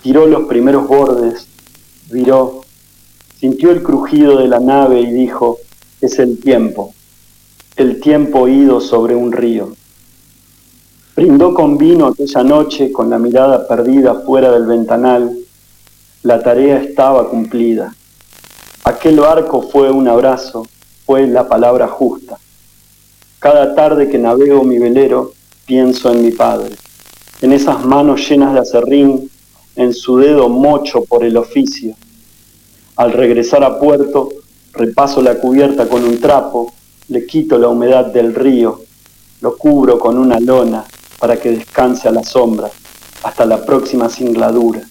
Tiró 0.05 0.27
los 0.27 0.45
primeros 0.45 0.87
bordes, 0.87 1.47
viró, 2.11 2.61
sintió 3.41 3.71
el 3.71 3.83
crujido 3.83 4.37
de 4.37 4.49
la 4.49 4.61
nave 4.61 5.01
y 5.01 5.11
dijo, 5.11 5.61
es 6.03 6.19
el 6.19 6.39
tiempo, 6.41 6.93
el 7.77 8.03
tiempo 8.03 8.47
ido 8.47 8.83
sobre 8.83 9.17
un 9.17 9.33
río. 9.33 9.75
Brindó 11.17 11.55
con 11.55 11.79
vino 11.79 12.09
aquella 12.09 12.43
noche 12.43 12.93
con 12.93 13.09
la 13.09 13.19
mirada 13.19 13.67
perdida 13.67 14.21
fuera 14.27 14.53
del 14.53 14.67
ventanal. 14.67 15.39
La 16.23 16.43
tarea 16.43 16.83
estaba 16.83 17.31
cumplida. 17.31 17.95
Aquel 18.85 19.21
barco 19.21 19.63
fue 19.63 19.91
un 19.91 20.07
abrazo, 20.07 20.67
fue 21.07 21.27
la 21.27 21.49
palabra 21.49 21.89
justa. 21.89 22.37
Cada 23.39 23.75
tarde 23.75 24.11
que 24.11 24.19
navego 24.19 24.65
mi 24.65 24.79
velero, 24.79 25.33
pienso 25.65 26.13
en 26.13 26.23
mi 26.23 26.31
padre, 26.31 26.75
en 27.41 27.53
esas 27.55 27.87
manos 27.87 28.29
llenas 28.29 28.53
de 28.53 28.61
acerrín, 28.61 29.31
en 29.77 29.93
su 29.93 30.19
dedo 30.19 30.49
mocho 30.49 31.05
por 31.05 31.25
el 31.25 31.37
oficio. 31.37 31.95
Al 32.97 33.13
regresar 33.13 33.65
a 33.65 33.79
puerto, 33.79 34.29
repaso 34.73 35.21
la 35.23 35.37
cubierta 35.37 35.89
con 35.89 36.05
un 36.05 36.21
trapo, 36.21 36.73
le 37.09 37.27
quito 37.27 37.59
la 37.59 37.69
humedad 37.69 38.07
del 38.07 38.35
río, 38.35 38.83
lo 39.41 39.57
cubro 39.57 39.99
con 39.99 40.17
una 40.17 40.41
lona 40.41 40.85
para 41.19 41.37
que 41.37 41.51
descanse 41.51 42.09
a 42.09 42.13
la 42.13 42.25
sombra 42.25 42.71
hasta 43.23 43.45
la 43.45 43.65
próxima 43.65 44.09
singladura. 44.09 44.83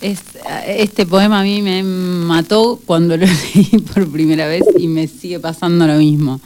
este 0.00 1.06
poema 1.06 1.40
a 1.40 1.42
mí 1.42 1.62
me 1.62 1.82
mató 1.82 2.80
cuando 2.84 3.16
lo 3.16 3.26
leí 3.54 3.78
por 3.92 4.10
primera 4.10 4.46
vez 4.46 4.62
y 4.78 4.88
me 4.88 5.08
sigue 5.08 5.40
pasando 5.40 5.86
lo 5.86 5.96
mismo. 5.96 6.40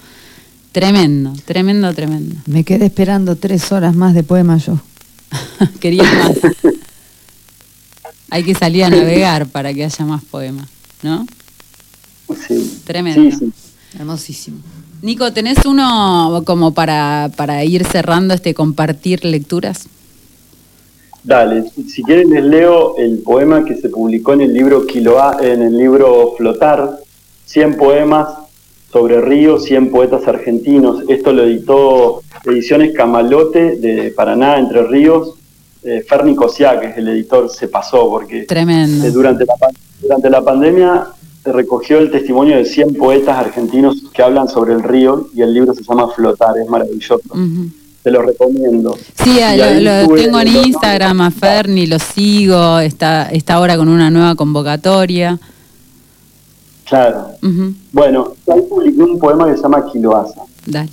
Tremendo, 0.72 1.32
tremendo, 1.44 1.92
tremendo. 1.92 2.36
Me 2.46 2.62
quedé 2.62 2.86
esperando 2.86 3.36
tres 3.36 3.72
horas 3.72 3.96
más 3.96 4.14
de 4.14 4.22
poema 4.22 4.56
yo. 4.58 4.78
Quería 5.80 6.02
más. 6.02 6.38
Hay 8.30 8.44
que 8.44 8.54
salir 8.54 8.84
a 8.84 8.90
navegar 8.90 9.46
para 9.46 9.74
que 9.74 9.84
haya 9.84 10.04
más 10.04 10.24
poemas, 10.24 10.68
¿no? 11.02 11.26
Sí. 12.46 12.80
Tremendo. 12.84 13.22
Sí, 13.22 13.32
sí. 13.32 13.52
Hermosísimo. 13.98 14.58
Nico, 15.02 15.32
¿tenés 15.32 15.64
uno 15.64 16.42
como 16.44 16.72
para, 16.72 17.30
para 17.36 17.64
ir 17.64 17.84
cerrando 17.84 18.34
este 18.34 18.54
compartir 18.54 19.24
lecturas? 19.24 19.88
Dale, 21.22 21.64
si 21.88 22.02
quieren 22.02 22.30
les 22.30 22.44
leo 22.44 22.96
el 22.96 23.18
poema 23.18 23.64
que 23.64 23.76
se 23.76 23.88
publicó 23.88 24.32
en 24.32 24.42
el 24.42 24.54
libro 24.54 24.86
Quiloa, 24.86 25.38
en 25.42 25.62
el 25.62 25.76
libro 25.76 26.34
Flotar, 26.36 27.00
100 27.46 27.76
poemas 27.76 28.28
sobre 28.92 29.20
ríos, 29.20 29.64
100 29.64 29.90
poetas 29.90 30.26
argentinos. 30.26 31.04
Esto 31.08 31.32
lo 31.32 31.44
editó 31.44 32.22
Ediciones 32.44 32.92
Camalote 32.94 33.76
de 33.76 34.10
Paraná, 34.10 34.58
Entre 34.58 34.82
Ríos. 34.86 35.34
Eh, 35.82 36.04
Ferni 36.06 36.34
Cosiá, 36.34 36.78
que 36.78 36.88
es 36.88 36.98
el 36.98 37.08
editor, 37.08 37.48
se 37.48 37.66
pasó 37.68 38.10
porque 38.10 38.42
Tremendo. 38.42 39.06
eh, 39.06 39.10
durante, 39.10 39.46
la, 39.46 39.54
durante 40.02 40.28
la 40.28 40.42
pandemia 40.42 41.06
se 41.42 41.52
recogió 41.52 41.98
el 41.98 42.10
testimonio 42.10 42.58
de 42.58 42.66
100 42.66 42.96
poetas 42.96 43.38
argentinos 43.38 43.96
que 44.12 44.22
hablan 44.22 44.46
sobre 44.46 44.74
el 44.74 44.82
río 44.82 45.28
y 45.34 45.40
el 45.40 45.54
libro 45.54 45.72
se 45.72 45.82
llama 45.82 46.08
Flotar, 46.14 46.58
es 46.62 46.68
maravilloso. 46.68 47.20
Te 48.02 48.10
lo 48.10 48.20
recomiendo. 48.20 48.94
Sí, 49.22 49.38
lo, 49.56 50.06
lo 50.06 50.14
tengo 50.14 50.40
en 50.40 50.48
Instagram 50.48 51.20
a 51.22 51.30
Ferni, 51.30 51.86
lo 51.86 51.98
sigo, 51.98 52.78
está, 52.78 53.30
está 53.30 53.54
ahora 53.54 53.78
con 53.78 53.88
una 53.88 54.10
nueva 54.10 54.34
convocatoria. 54.34 55.38
Claro. 56.90 57.28
Bueno, 57.92 58.34
ahí 58.52 58.62
publiqué 58.62 59.00
un 59.00 59.16
poema 59.16 59.46
que 59.46 59.56
se 59.56 59.62
llama 59.62 59.86
Quiloasa. 59.86 60.42
Dale. 60.66 60.90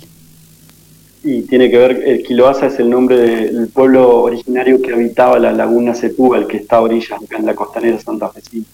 Y 1.24 1.42
tiene 1.42 1.68
que 1.68 1.76
ver, 1.76 2.02
el 2.06 2.22
Quiloasa 2.22 2.66
es 2.66 2.78
el 2.78 2.88
nombre 2.88 3.16
del 3.16 3.66
pueblo 3.66 4.22
originario 4.22 4.80
que 4.80 4.92
habitaba 4.92 5.40
la 5.40 5.50
laguna 5.50 5.96
Setúbal, 5.96 6.46
que 6.46 6.58
está 6.58 6.76
a 6.76 6.82
orillas, 6.82 7.20
acá 7.20 7.38
en 7.38 7.46
la 7.46 7.56
costanera 7.56 7.98
santafesina. 7.98 8.64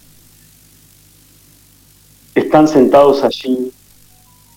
Están 2.35 2.69
sentados 2.69 3.25
allí, 3.25 3.73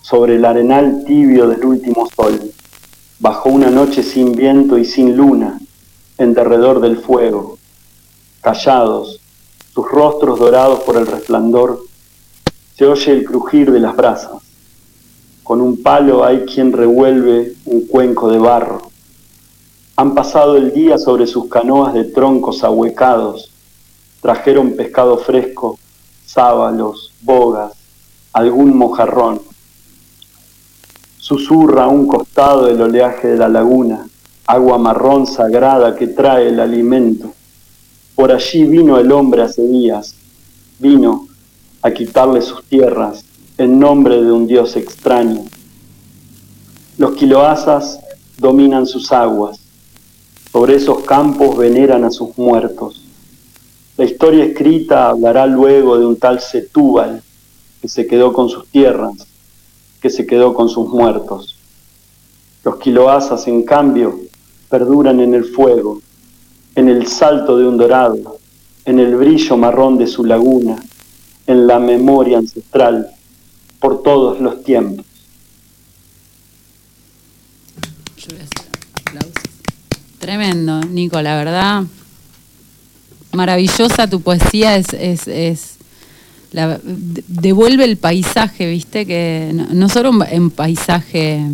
sobre 0.01 0.35
el 0.35 0.43
arenal 0.43 1.05
tibio 1.05 1.47
del 1.47 1.63
último 1.63 2.05
sol, 2.13 2.51
bajo 3.19 3.47
una 3.47 3.69
noche 3.69 4.03
sin 4.03 4.33
viento 4.33 4.77
y 4.77 4.83
sin 4.83 5.15
luna, 5.15 5.57
en 6.17 6.33
derredor 6.33 6.81
del 6.81 6.97
fuego, 6.97 7.57
callados, 8.41 9.21
sus 9.73 9.89
rostros 9.89 10.37
dorados 10.37 10.81
por 10.81 10.97
el 10.97 11.07
resplandor, 11.07 11.86
se 12.77 12.85
oye 12.85 13.11
el 13.11 13.25
crujir 13.25 13.71
de 13.71 13.79
las 13.79 13.95
brasas. 13.95 14.33
Con 15.43 15.61
un 15.61 15.81
palo 15.81 16.23
hay 16.23 16.41
quien 16.41 16.71
revuelve 16.71 17.53
un 17.65 17.87
cuenco 17.87 18.29
de 18.29 18.37
barro. 18.37 18.91
Han 19.95 20.13
pasado 20.13 20.57
el 20.57 20.71
día 20.73 20.99
sobre 20.99 21.25
sus 21.25 21.49
canoas 21.49 21.95
de 21.95 22.03
troncos 22.03 22.63
ahuecados. 22.63 23.51
Trajeron 24.21 24.75
pescado 24.75 25.17
fresco, 25.17 25.79
sábalos, 26.23 27.13
bogas, 27.21 27.73
algún 28.31 28.77
mojarrón. 28.77 29.41
Susurra 31.17 31.85
a 31.85 31.87
un 31.87 32.05
costado 32.05 32.67
el 32.67 32.79
oleaje 32.79 33.29
de 33.29 33.37
la 33.37 33.49
laguna, 33.49 34.07
agua 34.45 34.77
marrón 34.77 35.25
sagrada 35.25 35.95
que 35.95 36.07
trae 36.07 36.49
el 36.49 36.59
alimento. 36.59 37.33
Por 38.13 38.31
allí 38.31 38.65
vino 38.65 38.99
el 38.99 39.11
hombre 39.11 39.41
hace 39.41 39.67
días, 39.67 40.13
vino 40.77 41.26
a 41.81 41.91
quitarle 41.91 42.41
sus 42.41 42.63
tierras 42.63 43.23
en 43.57 43.79
nombre 43.79 44.21
de 44.21 44.31
un 44.31 44.47
dios 44.47 44.75
extraño. 44.75 45.45
Los 46.97 47.13
quiloasas 47.13 47.99
dominan 48.37 48.85
sus 48.85 49.11
aguas, 49.11 49.59
sobre 50.51 50.75
esos 50.75 51.03
campos 51.03 51.57
veneran 51.57 52.03
a 52.03 52.11
sus 52.11 52.37
muertos. 52.37 53.03
La 53.97 54.05
historia 54.05 54.45
escrita 54.45 55.09
hablará 55.09 55.45
luego 55.45 55.97
de 55.97 56.05
un 56.05 56.17
tal 56.17 56.39
Setúbal 56.39 57.21
que 57.81 57.87
se 57.87 58.05
quedó 58.07 58.33
con 58.33 58.49
sus 58.49 58.67
tierras, 58.67 59.27
que 60.01 60.09
se 60.09 60.25
quedó 60.25 60.53
con 60.53 60.69
sus 60.69 60.87
muertos. 60.87 61.57
Los 62.63 62.77
quiloasas, 62.77 63.47
en 63.47 63.63
cambio, 63.63 64.19
perduran 64.69 65.19
en 65.19 65.33
el 65.33 65.45
fuego, 65.45 66.01
en 66.75 66.89
el 66.89 67.07
salto 67.07 67.57
de 67.57 67.67
un 67.67 67.77
dorado, 67.77 68.37
en 68.85 68.99
el 68.99 69.15
brillo 69.15 69.57
marrón 69.57 69.97
de 69.97 70.07
su 70.07 70.23
laguna, 70.23 70.77
en 71.47 71.65
la 71.67 71.79
memoria 71.79 72.37
ancestral, 72.37 73.07
por 73.79 74.03
todos 74.03 74.39
los 74.39 74.63
tiempos. 74.63 75.05
Yo 78.17 78.27
voy 78.31 78.39
a 78.39 78.43
hacer 78.43 78.71
aplausos. 79.05 79.33
Tremendo, 80.19 80.81
Nico, 80.81 81.21
la 81.21 81.35
verdad. 81.37 81.83
Maravillosa 83.33 84.09
tu 84.09 84.21
poesía, 84.21 84.77
es, 84.77 84.87
es, 84.93 85.27
es 85.27 85.75
la- 86.51 86.79
de- 86.83 87.23
devuelve 87.27 87.83
el 87.85 87.97
paisaje, 87.97 88.69
viste, 88.69 89.05
que 89.05 89.51
no, 89.53 89.67
no 89.73 89.89
solo 89.89 90.09
un, 90.09 90.23
un 90.31 90.49
paisaje, 90.49 91.45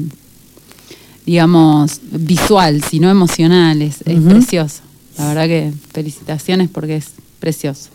digamos, 1.25 1.99
visual, 2.11 2.83
sino 2.83 3.09
emocional, 3.09 3.81
es, 3.81 3.97
precioso. 4.03 4.81
La 5.17 5.27
verdad 5.27 5.45
que 5.45 5.73
felicitaciones 5.93 6.69
porque 6.69 6.95
es 6.97 7.07
precioso. 7.39 7.89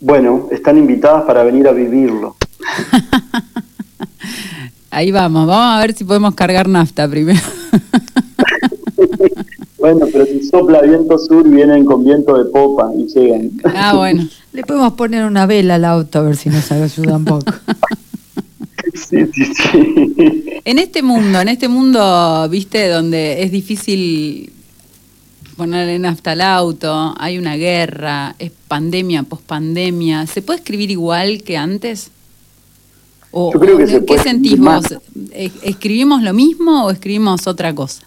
Bueno, 0.00 0.48
están 0.50 0.78
invitadas 0.78 1.24
para 1.24 1.42
venir 1.42 1.66
a 1.66 1.72
vivirlo. 1.72 2.36
Ahí 4.90 5.10
vamos, 5.10 5.46
vamos 5.46 5.76
a 5.76 5.80
ver 5.80 5.94
si 5.94 6.04
podemos 6.04 6.34
cargar 6.34 6.68
nafta 6.68 7.08
primero. 7.08 7.40
Bueno, 9.78 10.06
pero 10.12 10.26
si 10.26 10.42
sopla 10.42 10.82
viento 10.82 11.16
sur, 11.18 11.48
vienen 11.48 11.84
con 11.84 12.04
viento 12.04 12.36
de 12.36 12.50
popa 12.50 12.90
y 12.96 13.06
llegan. 13.06 13.52
ah, 13.76 13.94
bueno. 13.94 14.26
Le 14.52 14.64
podemos 14.64 14.94
poner 14.94 15.24
una 15.24 15.46
vela 15.46 15.76
al 15.76 15.84
auto 15.84 16.18
a 16.18 16.22
ver 16.22 16.36
si 16.36 16.48
nos 16.48 16.70
ayuda 16.72 17.16
un 17.16 17.24
poco. 17.24 17.52
Sí, 18.94 19.18
sí, 19.32 19.44
sí. 19.44 20.60
En 20.64 20.78
este 20.78 21.02
mundo, 21.02 21.40
en 21.40 21.48
este 21.48 21.68
mundo, 21.68 22.48
viste, 22.50 22.88
donde 22.88 23.44
es 23.44 23.52
difícil 23.52 24.52
ponerle 25.58 25.98
nafta 25.98 26.32
al 26.32 26.40
auto, 26.40 27.14
hay 27.18 27.36
una 27.36 27.56
guerra, 27.56 28.34
es 28.38 28.52
pandemia, 28.68 29.24
pospandemia, 29.24 30.26
¿se 30.26 30.40
puede 30.40 30.60
escribir 30.60 30.90
igual 30.90 31.42
que 31.42 31.56
antes? 31.58 32.10
¿O, 33.32 33.52
Yo 33.52 33.60
creo 33.60 33.76
que 33.76 33.86
se 33.86 34.04
¿Qué 34.06 34.06
puede 34.06 34.22
sentís 34.22 34.52
vos? 34.52 34.58
más. 34.58 34.84
¿E- 35.32 35.50
¿Escribimos 35.62 36.22
lo 36.22 36.32
mismo 36.32 36.86
o 36.86 36.90
escribimos 36.90 37.46
otra 37.46 37.74
cosa? 37.74 38.06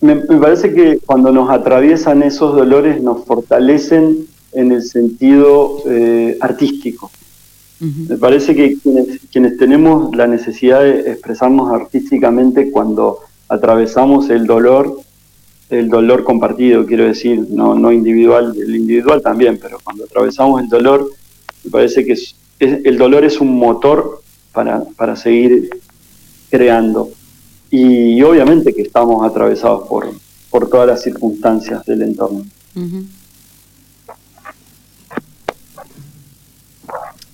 Me, 0.00 0.14
me 0.14 0.36
parece 0.38 0.72
que 0.72 0.98
cuando 1.04 1.32
nos 1.32 1.50
atraviesan 1.50 2.22
esos 2.22 2.54
dolores 2.54 3.02
nos 3.02 3.24
fortalecen 3.24 4.26
en 4.52 4.72
el 4.72 4.82
sentido 4.82 5.82
eh, 5.86 6.36
artístico. 6.40 7.10
Me 7.80 8.16
parece 8.16 8.56
que 8.56 8.76
quienes, 8.82 9.20
quienes 9.30 9.56
tenemos 9.56 10.14
la 10.16 10.26
necesidad 10.26 10.80
de 10.82 11.12
expresarnos 11.12 11.72
artísticamente 11.72 12.72
cuando 12.72 13.20
atravesamos 13.48 14.30
el 14.30 14.46
dolor, 14.46 15.00
el 15.70 15.88
dolor 15.88 16.24
compartido, 16.24 16.86
quiero 16.86 17.04
decir, 17.04 17.46
no, 17.50 17.74
no 17.74 17.92
individual, 17.92 18.54
el 18.56 18.74
individual 18.76 19.20
también, 19.22 19.58
pero 19.60 19.78
cuando 19.84 20.04
atravesamos 20.04 20.62
el 20.62 20.68
dolor, 20.68 21.10
me 21.64 21.70
parece 21.70 22.04
que 22.04 22.12
es- 22.12 22.34
es- 22.58 22.80
el 22.84 22.96
dolor 22.98 23.24
es 23.24 23.40
un 23.40 23.56
motor 23.58 24.22
para, 24.52 24.82
para 24.96 25.14
seguir 25.16 25.68
creando. 26.50 27.10
y 27.70 28.22
obviamente 28.22 28.72
que 28.74 28.80
estamos 28.80 29.22
atravesados 29.28 29.86
por, 29.88 30.10
por 30.48 30.70
todas 30.70 30.86
las 30.88 31.02
circunstancias 31.02 31.84
del 31.84 32.00
entorno. 32.00 32.46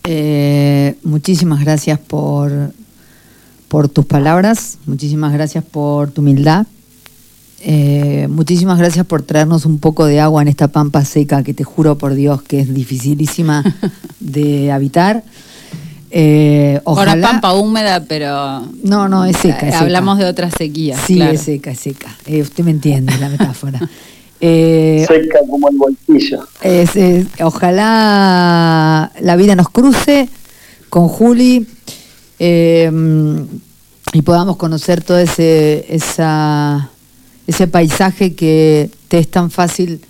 Eh, 0.04 0.96
muchísimas 1.02 1.60
gracias 1.64 1.98
por, 1.98 2.50
por 3.68 3.88
tus 3.88 4.04
palabras, 4.04 4.78
muchísimas 4.86 5.32
gracias 5.32 5.64
por 5.64 6.10
tu 6.10 6.20
humildad, 6.20 6.66
eh, 7.64 8.28
muchísimas 8.30 8.78
gracias 8.78 9.06
por 9.06 9.22
traernos 9.22 9.64
un 9.66 9.78
poco 9.78 10.04
de 10.06 10.20
agua 10.20 10.42
en 10.42 10.48
esta 10.48 10.68
pampa 10.68 11.04
seca 11.04 11.42
que 11.42 11.54
te 11.54 11.64
juro 11.64 11.96
por 11.98 12.14
Dios 12.14 12.42
que 12.42 12.60
es 12.60 12.72
dificilísima 12.74 13.64
de 14.20 14.70
habitar. 14.70 15.24
Eh, 16.16 16.80
Ahora 16.84 17.02
ojalá, 17.12 17.28
pampa 17.32 17.54
húmeda, 17.54 18.04
pero 18.06 18.62
No, 18.84 19.08
no, 19.08 19.24
es 19.24 19.36
seca, 19.36 19.54
eh, 19.66 19.68
es 19.68 19.74
seca. 19.74 19.80
hablamos 19.80 20.18
de 20.18 20.26
otras 20.26 20.52
sequías. 20.56 21.00
Sí, 21.06 21.16
claro. 21.16 21.32
es 21.32 21.40
seca, 21.40 21.70
es 21.72 21.80
seca. 21.80 22.16
Eh, 22.26 22.40
usted 22.42 22.62
me 22.64 22.70
entiende 22.70 23.16
la 23.18 23.28
metáfora. 23.28 23.80
Eh, 24.46 25.06
Seca 25.08 25.38
como 25.48 25.70
el 25.70 25.76
bolsillo. 25.78 26.46
Es- 26.60 26.96
es- 26.96 27.26
ojalá 27.40 29.10
la 29.20 29.36
vida 29.36 29.54
nos 29.56 29.70
cruce 29.70 30.28
con 30.90 31.08
Juli 31.08 31.66
eh, 32.38 32.90
y 34.12 34.22
podamos 34.22 34.56
conocer 34.56 35.02
ese, 35.18 35.86
esa, 35.88 36.90
ese 37.46 37.66
paisaje 37.66 38.34
que 38.34 38.90
te 39.08 39.18
es 39.18 39.30
tan 39.30 39.50
fácil 39.50 40.00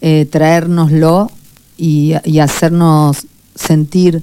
eh, 0.00 0.26
traérnoslo 0.30 1.30
y, 1.76 2.14
hacernos 2.40 3.26
sentir 3.54 4.22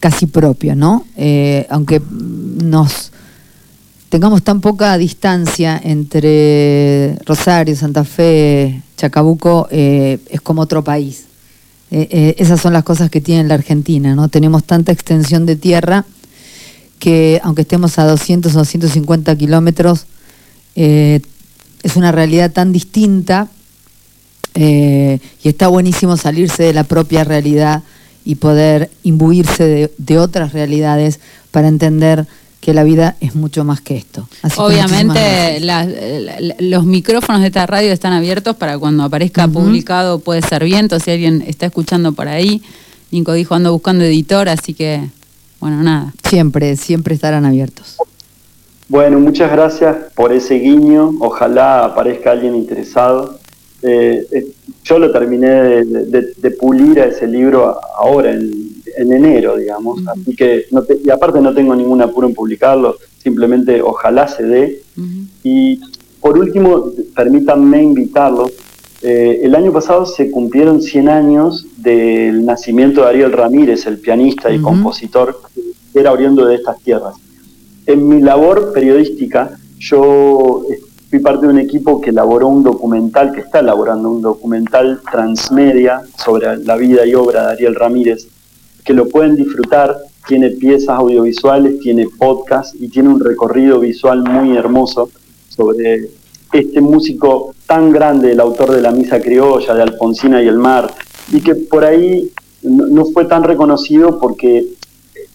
casi 0.00 0.26
propio, 0.26 0.74
¿no? 0.74 1.06
Eh, 1.16 1.66
aunque 1.70 2.00
nos 2.10 3.12
tengamos 4.08 4.42
tan 4.42 4.60
poca 4.60 4.96
distancia 4.98 5.80
entre 5.82 7.16
Rosario, 7.24 7.74
Santa 7.74 8.04
Fe, 8.04 8.82
Chacabuco, 8.96 9.68
eh, 9.70 10.18
es 10.30 10.40
como 10.40 10.62
otro 10.62 10.84
país. 10.84 11.24
Eh, 11.90 12.34
esas 12.38 12.60
son 12.60 12.72
las 12.72 12.82
cosas 12.82 13.08
que 13.08 13.20
tiene 13.20 13.48
la 13.48 13.54
Argentina, 13.54 14.14
¿no? 14.14 14.28
Tenemos 14.28 14.64
tanta 14.64 14.90
extensión 14.92 15.46
de 15.46 15.56
tierra 15.56 16.04
que 16.98 17.40
aunque 17.44 17.62
estemos 17.62 17.98
a 17.98 18.06
200 18.06 18.54
o 18.54 18.58
250 18.58 19.36
kilómetros, 19.36 20.06
es 21.84 21.94
una 21.96 22.10
realidad 22.10 22.50
tan 22.50 22.72
distinta 22.72 23.48
eh, 24.54 25.18
y 25.42 25.48
está 25.48 25.68
buenísimo 25.68 26.16
salirse 26.16 26.62
de 26.62 26.72
la 26.72 26.84
propia 26.84 27.24
realidad 27.24 27.82
y 28.24 28.36
poder 28.36 28.90
imbuirse 29.02 29.64
de, 29.64 29.92
de 29.98 30.18
otras 30.18 30.52
realidades 30.52 31.20
para 31.50 31.68
entender 31.68 32.26
que 32.60 32.72
la 32.72 32.82
vida 32.82 33.16
es 33.20 33.34
mucho 33.34 33.62
más 33.64 33.80
que 33.82 33.96
esto. 33.96 34.26
Así 34.42 34.56
Obviamente 34.58 35.60
la- 35.60 35.84
la- 35.84 36.54
los 36.60 36.84
micrófonos 36.86 37.42
de 37.42 37.48
esta 37.48 37.66
radio 37.66 37.92
están 37.92 38.14
abiertos 38.14 38.56
para 38.56 38.78
cuando 38.78 39.02
aparezca 39.02 39.46
publicado 39.48 40.20
puede 40.20 40.40
ser 40.40 40.64
viento, 40.64 40.98
si 40.98 41.10
alguien 41.10 41.44
está 41.46 41.66
escuchando 41.66 42.12
por 42.12 42.28
ahí. 42.28 42.62
Nico 43.10 43.32
dijo 43.34 43.54
ando 43.54 43.70
buscando 43.72 44.04
editor, 44.04 44.48
así 44.48 44.72
que 44.72 45.08
bueno, 45.60 45.82
nada. 45.82 46.12
siempre, 46.28 46.76
siempre 46.76 47.14
estarán 47.14 47.44
abiertos. 47.44 47.96
Bueno, 48.88 49.18
muchas 49.18 49.50
gracias 49.50 49.96
por 50.14 50.32
ese 50.32 50.54
guiño. 50.56 51.12
Ojalá 51.20 51.84
aparezca 51.86 52.32
alguien 52.32 52.54
interesado. 52.54 53.38
Eh, 53.82 54.26
eh, 54.30 54.46
yo 54.84 54.98
lo 54.98 55.10
terminé 55.10 55.48
de, 55.48 55.84
de- 55.84 56.32
de 56.36 56.50
pulir 56.52 57.00
a 57.00 57.06
ese 57.06 57.26
libro 57.26 57.76
ahora, 57.98 58.32
en, 58.32 58.50
en 58.96 59.12
enero, 59.12 59.56
digamos. 59.56 60.00
Así 60.08 60.34
que, 60.36 60.66
no 60.70 60.82
te- 60.82 60.98
y 61.02 61.10
aparte 61.10 61.40
no 61.40 61.54
tengo 61.54 61.74
ningún 61.74 62.02
apuro 62.02 62.26
en 62.28 62.34
publicarlo. 62.34 62.96
Simplemente 63.18 63.80
ojalá 63.82 64.28
se 64.28 64.42
dé. 64.44 64.82
Y 65.42 65.80
por 66.20 66.38
último, 66.38 66.90
permítanme 67.14 67.82
invitarlos. 67.82 68.52
Eh, 69.02 69.40
el 69.42 69.54
año 69.54 69.70
pasado 69.72 70.06
se 70.06 70.30
cumplieron 70.30 70.80
100 70.80 71.08
años 71.10 71.66
del 71.78 72.44
nacimiento 72.46 73.02
de 73.02 73.08
Ariel 73.08 73.32
Ramírez, 73.32 73.86
el 73.86 73.98
pianista 73.98 74.50
y 74.50 74.56
compositor, 74.62 75.40
que 75.92 76.00
era 76.00 76.12
oriundo 76.12 76.46
de 76.46 76.54
estas 76.56 76.78
tierras. 76.80 77.14
En 77.86 78.08
mi 78.08 78.20
labor 78.20 78.72
periodística, 78.72 79.50
yo 79.78 80.62
eh, 80.70 80.80
fui 81.10 81.18
parte 81.18 81.46
de 81.46 81.52
un 81.52 81.58
equipo 81.58 82.00
que 82.00 82.10
elaboró 82.10 82.48
un 82.48 82.62
documental, 82.62 83.32
que 83.32 83.40
está 83.40 83.60
elaborando 83.60 84.10
un 84.10 84.22
documental 84.22 85.00
transmedia 85.10 86.02
sobre 86.16 86.56
la 86.58 86.76
vida 86.76 87.06
y 87.06 87.14
obra 87.14 87.46
de 87.46 87.52
Ariel 87.52 87.74
Ramírez, 87.74 88.26
que 88.84 88.94
lo 88.94 89.08
pueden 89.08 89.36
disfrutar, 89.36 89.96
tiene 90.26 90.50
piezas 90.50 90.98
audiovisuales, 90.98 91.80
tiene 91.80 92.06
podcast 92.18 92.74
y 92.74 92.88
tiene 92.88 93.10
un 93.10 93.20
recorrido 93.20 93.78
visual 93.80 94.22
muy 94.22 94.56
hermoso 94.56 95.10
sobre 95.48 96.10
este 96.52 96.80
músico 96.80 97.54
tan 97.66 97.92
grande, 97.92 98.32
el 98.32 98.40
autor 98.40 98.72
de 98.72 98.80
la 98.80 98.92
Misa 98.92 99.20
Criolla, 99.20 99.74
de 99.74 99.82
Alfonsina 99.82 100.42
y 100.42 100.46
el 100.46 100.58
Mar, 100.58 100.92
y 101.32 101.40
que 101.40 101.54
por 101.54 101.84
ahí 101.84 102.30
no, 102.62 103.04
fue 103.06 103.24
tan 103.26 103.42
reconocido 103.42 104.18
porque 104.18 104.64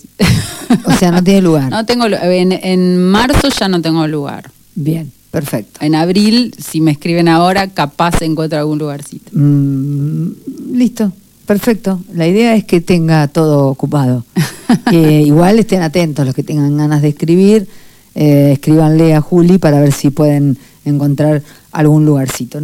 O 0.84 0.92
sea, 0.92 1.10
no 1.10 1.24
tiene 1.24 1.42
lugar. 1.42 1.70
no 1.70 1.84
tengo, 1.86 2.06
en, 2.06 2.52
en 2.52 3.02
marzo 3.10 3.48
ya 3.48 3.68
no 3.68 3.80
tengo 3.82 4.06
lugar. 4.06 4.50
Bien, 4.74 5.10
perfecto. 5.36 5.84
En 5.84 5.94
abril, 5.94 6.54
si 6.56 6.80
me 6.80 6.92
escriben 6.92 7.28
ahora, 7.28 7.68
capaz 7.68 8.22
encuentro 8.22 8.58
algún 8.58 8.78
lugarcito. 8.78 9.30
Mm, 9.34 10.28
listo, 10.72 11.12
perfecto. 11.44 12.00
La 12.14 12.26
idea 12.26 12.54
es 12.56 12.64
que 12.64 12.80
tenga 12.80 13.28
todo 13.28 13.68
ocupado. 13.68 14.24
Eh, 14.92 15.22
igual 15.24 15.58
estén 15.60 15.82
atentos 15.82 16.24
los 16.26 16.34
que 16.34 16.42
tengan 16.42 16.76
ganas 16.76 17.00
de 17.02 17.08
escribir, 17.08 17.68
eh, 18.14 18.50
escríbanle 18.54 19.14
a 19.14 19.20
Juli 19.20 19.58
para 19.58 19.80
ver 19.80 19.92
si 19.92 20.10
pueden 20.10 20.58
encontrar 20.84 21.42
algún 21.72 22.04
lugarcito. 22.04 22.60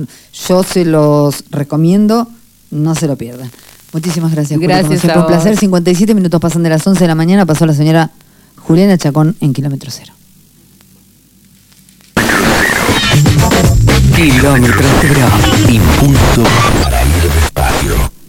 Yo 0.49 0.63
se 0.63 0.85
los 0.85 1.45
recomiendo, 1.51 2.29
no 2.71 2.95
se 2.95 3.07
lo 3.07 3.17
pierdan. 3.17 3.51
Muchísimas 3.93 4.33
gracias. 4.33 4.57
Juli, 4.57 4.67
Gracias 4.67 5.01
siempre, 5.01 5.13
a 5.13 5.21
un 5.21 5.27
placer. 5.27 5.53
vos. 5.53 5.61
57 5.61 6.15
minutos 6.15 6.41
pasan 6.41 6.63
de 6.63 6.71
las 6.71 6.87
11 6.87 7.01
de 7.05 7.09
la 7.09 7.15
mañana, 7.15 7.47
pasó 7.47 7.67
la 7.67 7.75
señora 7.75 8.11
Juliana 8.57 8.99
Chacón 8.99 9.37
en 9.41 9.53
Kilómetro 9.53 9.91
Cero. 9.93 10.13
Kilómetro 14.23 14.89
cero. 15.01 15.27
Impulso 15.69 16.45
para 16.85 17.03
ir 17.03 17.29
despacio. 17.29 18.22